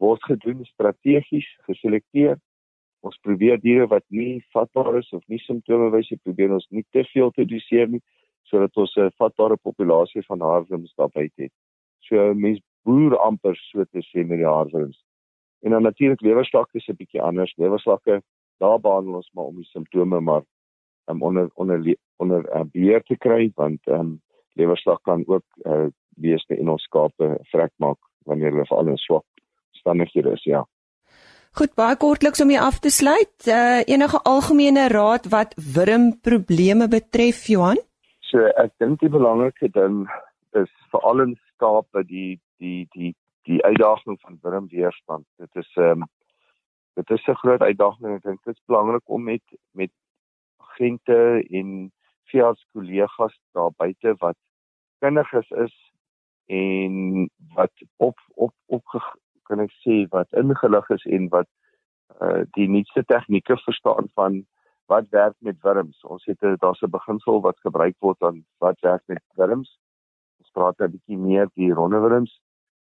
word 0.03 0.23
gedoen 0.23 0.65
strategies 0.65 1.47
geselekteer. 1.67 2.39
Ons 3.03 3.19
probeer 3.23 3.59
diere 3.59 3.88
wat 3.91 4.03
nie 4.09 4.43
vatbaar 4.55 4.97
is 4.99 5.12
of 5.13 5.23
nie 5.27 5.39
simptome 5.43 5.89
wys 5.91 6.09
nie, 6.12 6.19
probeer 6.23 6.53
ons 6.55 6.67
nie 6.71 6.86
te 6.91 7.03
veel 7.13 7.31
te 7.31 7.45
doseer 7.45 7.88
nie 7.88 8.03
sodat 8.49 8.75
ons 8.77 8.95
'n 8.97 9.12
vatbare 9.17 9.57
populasie 9.57 10.21
van 10.27 10.41
haarwurms 10.41 10.93
daarby 10.95 11.29
het. 11.36 11.51
So 11.99 12.33
mens 12.33 12.59
boer 12.83 13.17
amper 13.17 13.55
so 13.55 13.83
te 13.83 14.01
sê 14.12 14.25
met 14.27 14.38
die 14.38 14.47
haarwurms. 14.47 14.99
En 15.63 15.71
dan 15.71 15.83
natuurlik 15.83 16.21
lewerslakke 16.21 16.77
is 16.77 16.88
'n 16.88 16.95
bietjie 16.95 17.21
anders. 17.21 17.55
Lewerslakke 17.57 18.21
daar 18.57 18.79
behandel 18.79 19.15
ons 19.15 19.31
maar 19.33 19.45
om 19.45 19.55
die 19.55 19.71
simptome 19.71 20.19
maar 20.19 20.43
um, 21.09 21.21
onder 21.21 21.49
onder 21.53 21.95
onder 22.17 22.55
uh, 22.55 22.62
beheer 22.71 23.03
te 23.03 23.17
kry 23.17 23.51
want 23.55 23.88
ehm 23.88 23.99
um, 23.99 24.21
lewerslag 24.53 25.01
kan 25.01 25.23
ook 25.27 25.45
uh, 25.63 25.88
beeste 26.15 26.58
en 26.60 26.69
ons 26.69 26.84
skape 26.84 27.38
vrek 27.52 27.71
maak 27.78 27.99
wanneer 28.26 28.52
hulle 28.52 28.65
veral 28.65 28.93
in 28.93 28.97
swak 28.97 29.26
omstandighede 29.73 30.32
is, 30.34 30.43
ja. 30.43 30.63
Goed, 31.54 31.76
baie 31.78 31.95
kortliks 32.02 32.41
om 32.41 32.49
hier 32.49 32.63
af 32.65 32.80
te 32.80 32.89
sluit. 32.89 33.47
Uh 33.47 33.82
enige 33.86 34.19
algemene 34.26 34.88
raad 34.89 35.28
wat 35.30 35.54
wurmprobleme 35.76 36.88
betref, 36.89 37.45
Johan? 37.47 37.78
So 38.32 38.47
ek 38.58 38.73
dink 38.82 39.04
die 39.04 39.12
belangrikste 39.13 39.69
ding 39.69 40.08
is 40.58 40.71
veral 40.89 41.21
in 41.28 41.36
skape 41.54 42.06
die 42.10 42.39
die 42.58 42.88
die 42.95 43.13
die 43.45 43.60
uitdaging 43.62 44.17
van 44.21 44.39
wurmweerstand. 44.41 45.28
Dit 45.38 45.62
is 45.62 45.69
ehm 45.78 46.02
um, 46.02 46.10
dit 46.95 47.10
is 47.10 47.28
'n 47.28 47.41
groot 47.41 47.62
uitdaging. 47.62 48.15
Ek 48.15 48.23
dink 48.23 48.43
dit 48.43 48.56
is 48.56 48.65
belangrik 48.65 49.04
om 49.06 49.23
met 49.23 49.43
met 49.71 49.91
agente 50.58 51.45
en 51.49 51.91
veearts 52.32 52.65
kollegas 52.73 53.38
daar 53.54 53.71
buite 53.78 54.15
wat 54.17 54.38
kundig 54.99 55.34
is, 55.34 55.49
is 55.49 55.76
en 56.45 57.29
wat 57.53 57.71
op 57.97 58.17
op 58.36 58.53
op 58.65 58.84
kan 59.43 59.60
ek 59.60 59.71
sê 59.84 60.03
wat 60.10 60.32
ingelig 60.32 60.89
is 60.89 61.06
en 61.06 61.29
wat 61.29 61.49
uh 62.21 62.43
die 62.58 62.67
nuutste 62.69 63.03
tegnieke 63.03 63.58
verstaan 63.58 64.10
van 64.13 64.43
wat 64.91 65.08
werk 65.10 65.36
met 65.39 65.58
wurms. 65.62 66.03
Ons 66.03 66.25
het 66.25 66.39
daar's 66.60 66.82
'n 66.82 66.89
beginsel 66.89 67.41
wat 67.41 67.60
gebruik 67.60 67.95
word 67.99 68.21
aan 68.21 68.45
wat 68.58 68.79
werk 68.79 69.03
met 69.08 69.23
wurms. 69.36 69.79
Ons 70.39 70.51
praat 70.51 70.79
'n 70.79 70.91
bietjie 70.91 71.17
meer 71.17 71.49
die 71.53 71.73
ronde 71.73 71.99
wurms 71.99 72.41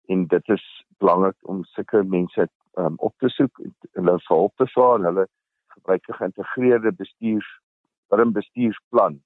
en 0.06 0.26
dit 0.26 0.48
is 0.48 0.84
belangrik 0.98 1.36
om 1.42 1.64
sulke 1.64 2.02
mense 2.02 2.48
um, 2.74 2.94
op 2.96 3.14
te 3.18 3.28
soek 3.28 3.58
en 3.58 3.74
hulle 3.92 4.18
hulp 4.28 4.56
te 4.56 4.66
vra 4.66 4.94
en 4.94 5.04
hulle 5.04 5.26
gebruik 5.66 6.08
'n 6.08 6.18
geïntegreerde 6.20 6.92
bestuurs 6.92 7.48
wurmbestuursplan 8.08 9.20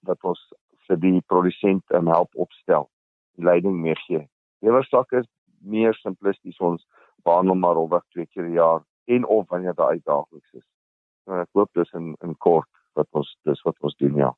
wat 0.00 0.24
ons 0.24 0.52
vir 0.86 0.96
die 0.96 1.20
produsent 1.26 1.84
um, 1.88 2.06
help 2.06 2.34
opstel 2.34 2.90
leiding 3.36 3.80
meegee. 3.80 4.28
Lewersak 4.60 5.12
is 5.12 5.26
meer 5.58 5.94
simplisties 5.94 6.58
ons 6.58 6.84
behandel 7.22 7.54
maar 7.54 7.78
alweg 7.78 8.04
twee 8.10 8.26
keer 8.26 8.44
per 8.44 8.54
jaar 8.54 8.80
en 9.04 9.26
of 9.26 9.48
wanneer 9.48 9.74
dit 9.74 9.86
uitdaagliks 9.86 10.52
is. 10.52 10.66
Nou 11.26 11.40
ek 11.42 11.50
hoop 11.58 11.70
dis 11.78 11.92
in 11.98 12.14
in 12.26 12.36
kort 12.38 12.68
wat 12.98 13.08
ons 13.12 13.36
dis 13.48 13.62
wat 13.66 13.76
ons 13.80 13.96
doen 13.96 14.16
ja. 14.16 14.30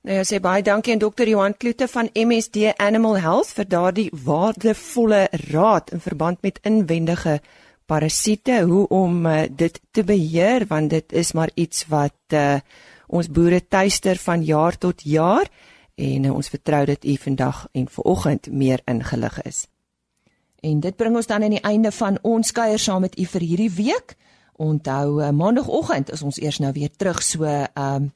Nou 0.00 0.16
ja, 0.16 0.24
sê 0.24 0.38
baie 0.40 0.62
dankie 0.64 0.94
aan 0.94 1.02
dokter 1.02 1.28
Johan 1.28 1.56
Kloete 1.60 1.88
van 1.92 2.08
MSD 2.16 2.70
Animal 2.80 3.18
Health 3.20 3.50
vir 3.58 3.66
daardie 3.68 4.08
waardevolle 4.24 5.26
raad 5.50 5.92
in 5.92 6.00
verband 6.00 6.40
met 6.42 6.60
inwendige 6.64 7.40
parasiete, 7.90 8.62
hoe 8.64 8.86
om 8.88 9.26
uh, 9.26 9.42
dit 9.50 9.80
te 9.90 10.04
beheer 10.06 10.64
want 10.70 10.90
dit 10.90 11.12
is 11.12 11.34
maar 11.36 11.52
iets 11.54 11.84
wat 11.92 12.38
uh, 12.38 12.62
ons 13.08 13.28
boere 13.28 13.60
tuister 13.66 14.16
van 14.16 14.46
jaar 14.46 14.78
tot 14.78 15.04
jaar 15.04 15.50
en 16.00 16.24
uh, 16.24 16.34
ons 16.34 16.48
vertrou 16.48 16.84
dit 16.88 17.04
u 17.04 17.16
vandag 17.16 17.66
en 17.72 17.88
vanoggend 17.88 18.50
meer 18.52 18.80
ingelig 18.84 19.42
is. 19.42 19.66
En 20.60 20.80
dit 20.80 20.96
bring 20.96 21.16
ons 21.16 21.26
dan 21.26 21.42
aan 21.42 21.56
die 21.56 21.64
einde 21.64 21.92
van 21.92 22.18
ons 22.22 22.52
kuier 22.52 22.78
saam 22.78 23.04
met 23.04 23.18
u 23.18 23.24
vir 23.24 23.44
hierdie 23.44 23.72
week. 23.76 24.16
Onthou 24.60 25.20
uh, 25.20 25.30
maandagooggend 25.30 26.12
is 26.12 26.22
ons 26.22 26.40
eers 26.40 26.60
nou 26.60 26.72
weer 26.76 26.92
terug 26.96 27.22
so 27.24 27.44
ehm 27.44 27.94
um, 27.94 28.10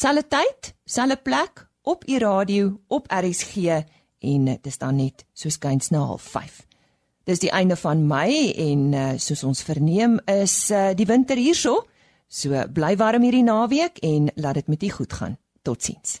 selfe 0.00 0.24
tyd, 0.32 0.72
selfe 0.84 1.18
plek 1.20 1.66
op 1.82 2.06
u 2.08 2.18
radio 2.18 2.70
op 2.88 3.10
RSG 3.12 3.66
en 4.18 4.44
dit 4.44 4.66
is 4.66 4.78
dan 4.78 4.96
net 4.96 5.24
so 5.32 5.48
skuins 5.48 5.90
na 5.90 6.16
05:30. 6.16 6.64
Dis 7.24 7.38
die 7.38 7.50
einde 7.50 7.76
van 7.76 8.06
Mei 8.06 8.52
en 8.52 8.92
uh, 8.92 9.10
soos 9.16 9.44
ons 9.44 9.62
verneem 9.62 10.18
is 10.24 10.70
uh, 10.70 10.90
die 10.96 11.06
winter 11.06 11.36
hierso. 11.36 11.84
So 12.28 12.64
bly 12.72 12.96
warm 12.96 13.22
hierdie 13.22 13.44
naweek 13.44 13.98
en 13.98 14.30
laat 14.34 14.54
dit 14.54 14.68
met 14.68 14.82
u 14.82 14.90
goed 14.90 15.12
gaan. 15.12 15.38
Totsiens. 15.62 16.20